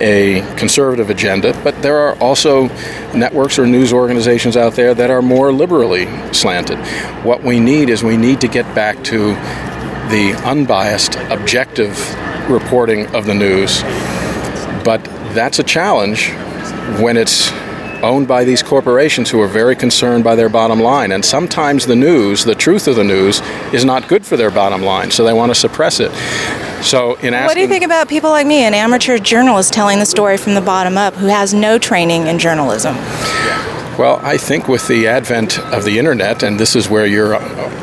a 0.00 0.42
conservative 0.56 1.07
agenda, 1.10 1.58
but 1.64 1.80
there 1.82 1.96
are 1.96 2.14
also 2.18 2.68
networks 3.14 3.58
or 3.58 3.66
news 3.66 3.92
organizations 3.92 4.56
out 4.56 4.74
there 4.74 4.94
that 4.94 5.10
are 5.10 5.22
more 5.22 5.52
liberally 5.52 6.06
slanted. 6.32 6.78
What 7.24 7.42
we 7.42 7.60
need 7.60 7.88
is 7.88 8.02
we 8.02 8.16
need 8.16 8.40
to 8.40 8.48
get 8.48 8.64
back 8.74 9.02
to 9.04 9.34
the 10.08 10.40
unbiased, 10.44 11.16
objective 11.30 11.98
reporting 12.48 13.06
of 13.14 13.26
the 13.26 13.34
news. 13.34 13.82
But 14.84 15.04
that's 15.34 15.58
a 15.58 15.62
challenge 15.62 16.30
when 17.00 17.16
it's 17.16 17.52
owned 18.02 18.28
by 18.28 18.44
these 18.44 18.62
corporations 18.62 19.30
who 19.30 19.40
are 19.40 19.48
very 19.48 19.74
concerned 19.74 20.24
by 20.24 20.34
their 20.34 20.48
bottom 20.48 20.80
line. 20.80 21.12
And 21.12 21.24
sometimes 21.24 21.86
the 21.86 21.96
news, 21.96 22.44
the 22.44 22.54
truth 22.54 22.86
of 22.88 22.96
the 22.96 23.04
news, 23.04 23.40
is 23.72 23.84
not 23.84 24.08
good 24.08 24.24
for 24.24 24.36
their 24.36 24.50
bottom 24.50 24.82
line, 24.82 25.10
so 25.10 25.24
they 25.24 25.32
want 25.32 25.50
to 25.50 25.54
suppress 25.54 26.00
it. 26.00 26.10
So, 26.82 27.14
in 27.16 27.34
asking, 27.34 27.46
what 27.46 27.54
do 27.54 27.60
you 27.60 27.68
think 27.68 27.84
about 27.84 28.08
people 28.08 28.30
like 28.30 28.46
me, 28.46 28.64
an 28.64 28.74
amateur 28.74 29.18
journalist 29.18 29.72
telling 29.72 29.98
the 29.98 30.06
story 30.06 30.36
from 30.36 30.54
the 30.54 30.60
bottom 30.60 30.96
up, 30.96 31.14
who 31.14 31.26
has 31.26 31.52
no 31.52 31.78
training 31.78 32.26
in 32.26 32.38
journalism? 32.38 32.94
Well, 33.98 34.20
I 34.22 34.38
think 34.38 34.68
with 34.68 34.86
the 34.86 35.08
advent 35.08 35.58
of 35.58 35.84
the 35.84 35.98
internet, 35.98 36.44
and 36.44 36.58
this 36.58 36.76
is 36.76 36.88
where 36.88 37.04
your 37.04 37.34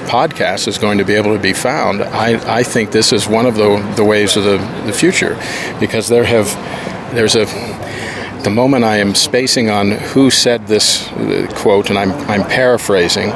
podcast 0.08 0.68
is 0.70 0.78
going 0.78 0.98
to 1.00 1.04
be 1.04 1.14
able 1.14 1.36
to 1.36 1.42
be 1.42 1.52
found, 1.52 2.02
I, 2.02 2.60
I 2.60 2.64
think 2.64 2.92
this 2.92 3.12
is 3.12 3.28
one 3.28 3.46
of 3.46 3.56
the, 3.56 3.78
the 3.98 4.04
ways 4.06 4.38
of 4.38 4.46
the, 4.46 4.58
the 4.86 4.94
future 4.94 5.38
because 5.80 6.08
there 6.08 6.24
have 6.24 6.48
there's 7.14 7.36
a 7.36 7.46
the 8.46 8.50
moment 8.52 8.84
I 8.84 8.98
am 8.98 9.16
spacing 9.16 9.72
on 9.72 9.92
who 9.92 10.30
said 10.30 10.68
this 10.68 11.12
uh, 11.12 11.52
quote, 11.56 11.90
and 11.90 11.98
I'm, 11.98 12.12
I'm 12.30 12.48
paraphrasing, 12.48 13.32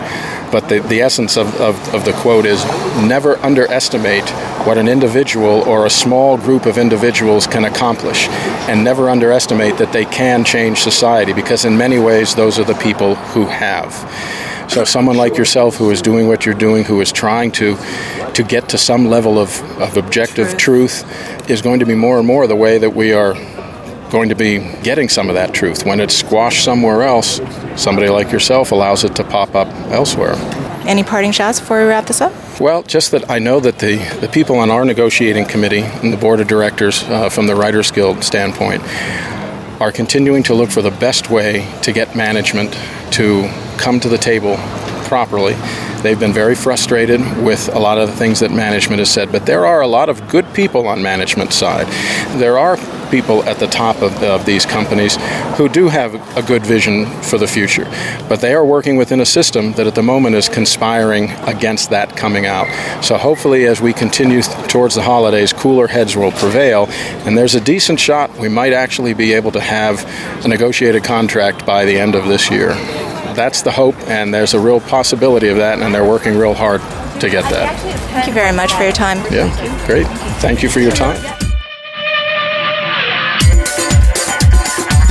but 0.52 0.68
the, 0.70 0.80
the 0.80 1.02
essence 1.02 1.38
of, 1.38 1.54
of, 1.60 1.76
of 1.94 2.06
the 2.06 2.14
quote 2.14 2.46
is 2.46 2.64
never 3.08 3.38
underestimate 3.38 4.28
what 4.66 4.78
an 4.78 4.88
individual 4.88 5.62
or 5.68 5.86
a 5.86 5.90
small 5.90 6.38
group 6.38 6.66
of 6.66 6.78
individuals 6.78 7.48
can 7.48 7.66
accomplish, 7.66 8.28
and 8.68 8.84
never 8.84 9.10
underestimate 9.10 9.78
that 9.78 9.94
they 9.94 10.06
can 10.06 10.44
change 10.44 10.80
society, 10.80 11.34
because 11.34 11.66
in 11.66 11.78
many 11.78 12.00
ways, 12.00 12.36
those 12.36 12.60
are 12.60 12.66
the 12.66 12.76
people 12.76 13.16
who 13.16 13.46
have. 13.46 13.94
So, 14.70 14.84
someone 14.84 15.18
like 15.18 15.36
yourself 15.36 15.78
who 15.78 15.90
is 15.90 16.02
doing 16.02 16.28
what 16.28 16.46
you're 16.46 16.54
doing, 16.54 16.84
who 16.84 17.02
is 17.02 17.12
trying 17.12 17.52
to 17.54 17.76
to 18.36 18.44
get 18.44 18.70
to 18.70 18.78
some 18.78 19.08
level 19.08 19.40
of, 19.40 19.62
of 19.82 19.98
objective 19.98 20.58
truth. 20.58 21.04
truth, 21.04 21.50
is 21.50 21.62
going 21.62 21.80
to 21.80 21.86
be 21.86 21.96
more 21.96 22.20
and 22.20 22.28
more 22.28 22.46
the 22.48 22.56
way 22.56 22.78
that 22.78 22.92
we 22.92 23.12
are 23.12 23.34
going 24.10 24.30
to 24.30 24.36
be 24.36 24.60
getting 24.84 25.10
some 25.10 25.30
of 25.30 25.36
that 25.36 25.54
truth. 25.54 25.86
When 25.86 26.00
it's 26.00 26.16
squashed 26.16 26.64
somewhere 26.64 27.04
else, 27.04 27.40
somebody 27.76 28.10
like 28.10 28.32
yourself 28.32 28.72
allows 28.72 29.04
it 29.04 29.16
to 29.16 29.24
pop 29.24 29.56
up 29.56 29.68
elsewhere. 29.92 30.36
Any 30.88 31.04
parting 31.04 31.32
shots 31.32 31.60
before 31.60 31.82
we 31.82 31.86
wrap 31.86 32.06
this 32.06 32.22
up? 32.22 32.34
Well, 32.60 32.84
just 32.84 33.12
that 33.12 33.30
I 33.30 33.40
know 33.40 33.60
that 33.60 33.80
the, 33.80 33.98
the 34.22 34.28
people 34.28 34.58
on 34.58 34.72
our 34.72 34.84
negotiating 34.84 35.46
committee 35.46 35.82
and 35.82 36.12
the 36.12 36.18
board 36.18 36.40
of 36.40 36.48
directors, 36.48 37.04
uh, 37.04 37.30
from 37.30 37.48
the 37.48 37.56
Writers 37.56 37.92
Guild 37.92 38.24
standpoint, 38.24 38.82
are 39.80 39.92
continuing 39.92 40.44
to 40.44 40.54
look 40.54 40.70
for 40.70 40.82
the 40.82 40.92
best 40.92 41.30
way 41.30 41.66
to 41.84 41.94
get 41.94 42.16
management 42.16 42.74
to 43.14 43.48
come 43.78 44.00
to 44.00 44.10
the 44.10 44.18
table 44.18 44.58
properly. 45.06 45.54
They've 46.02 46.20
been 46.20 46.34
very 46.34 46.56
frustrated 46.56 47.20
with 47.44 47.74
a 47.74 47.80
lot 47.80 47.98
of 47.98 48.10
the 48.10 48.16
things 48.16 48.40
that 48.42 48.52
management 48.52 49.00
has 49.00 49.10
said, 49.10 49.32
but 49.32 49.46
there 49.46 49.66
are 49.66 49.82
a 49.82 49.88
lot 49.88 50.10
of 50.10 50.28
good 50.28 50.54
people 50.54 50.88
on 50.88 51.02
management 51.02 51.54
side. 51.54 51.88
There 52.40 52.58
are 52.58 52.78
people 53.10 53.44
at 53.44 53.58
the 53.58 53.68
top 53.68 54.02
of, 54.02 54.22
of 54.24 54.46
these 54.46 54.66
companies 54.66 55.18
who 55.58 55.70
do 55.70 55.88
have 55.90 56.16
a 56.38 56.42
good 56.42 56.66
vision 56.66 57.06
for 57.24 57.38
the 57.38 57.48
future, 57.48 57.86
but 58.28 58.42
they 58.42 58.54
are 58.54 58.66
working 58.66 58.96
within 58.96 59.20
a 59.22 59.26
system 59.26 59.74
that 59.74 59.88
at 59.88 59.96
the 59.96 60.04
moment 60.04 60.36
is 60.36 60.50
conspiring 60.50 61.32
against 61.48 61.90
that 61.90 62.16
coming 62.16 62.46
out. 62.46 62.68
So 63.04 63.18
hopefully, 63.18 63.66
as 63.66 63.82
we 63.82 63.94
continue 63.94 64.42
towards 64.42 64.96
the 64.96 65.02
holidays, 65.02 65.54
cooler 65.54 65.88
heads 65.88 66.16
will 66.16 66.32
prevail, 66.32 66.88
and 67.26 67.38
there's 67.38 67.56
a 67.56 67.62
decent 67.62 68.00
shot 68.00 68.36
we 68.38 68.50
might 68.50 68.74
actually 68.74 69.14
be 69.14 69.34
able 69.34 69.52
to 69.52 69.62
have 69.62 70.06
a 70.46 70.48
negotiated 70.48 71.04
contract 71.04 71.66
by 71.66 71.86
the 71.86 71.98
end 71.98 72.16
of 72.16 72.28
this 72.28 72.50
year 72.50 72.76
that's 73.40 73.62
the 73.62 73.72
hope, 73.72 73.96
and 74.10 74.34
there's 74.34 74.54
a 74.54 74.60
real 74.60 74.82
possibility 74.82 75.48
of 75.48 75.58
that, 75.58 75.80
and 75.80 75.96
they're 75.96 76.04
working 76.04 76.38
real 76.38 76.54
hard 76.54 76.82
to 77.22 77.30
get 77.30 77.44
that. 77.46 77.80
Thank 78.12 78.28
you 78.28 78.34
very 78.34 78.56
much 78.56 78.74
for 78.74 78.84
your 78.84 78.92
time. 78.92 79.18
Yeah, 79.32 79.86
great. 79.88 80.08
Thank 80.42 80.62
you 80.62 80.70
for 80.70 80.80
your 80.80 80.92
time. 80.92 81.49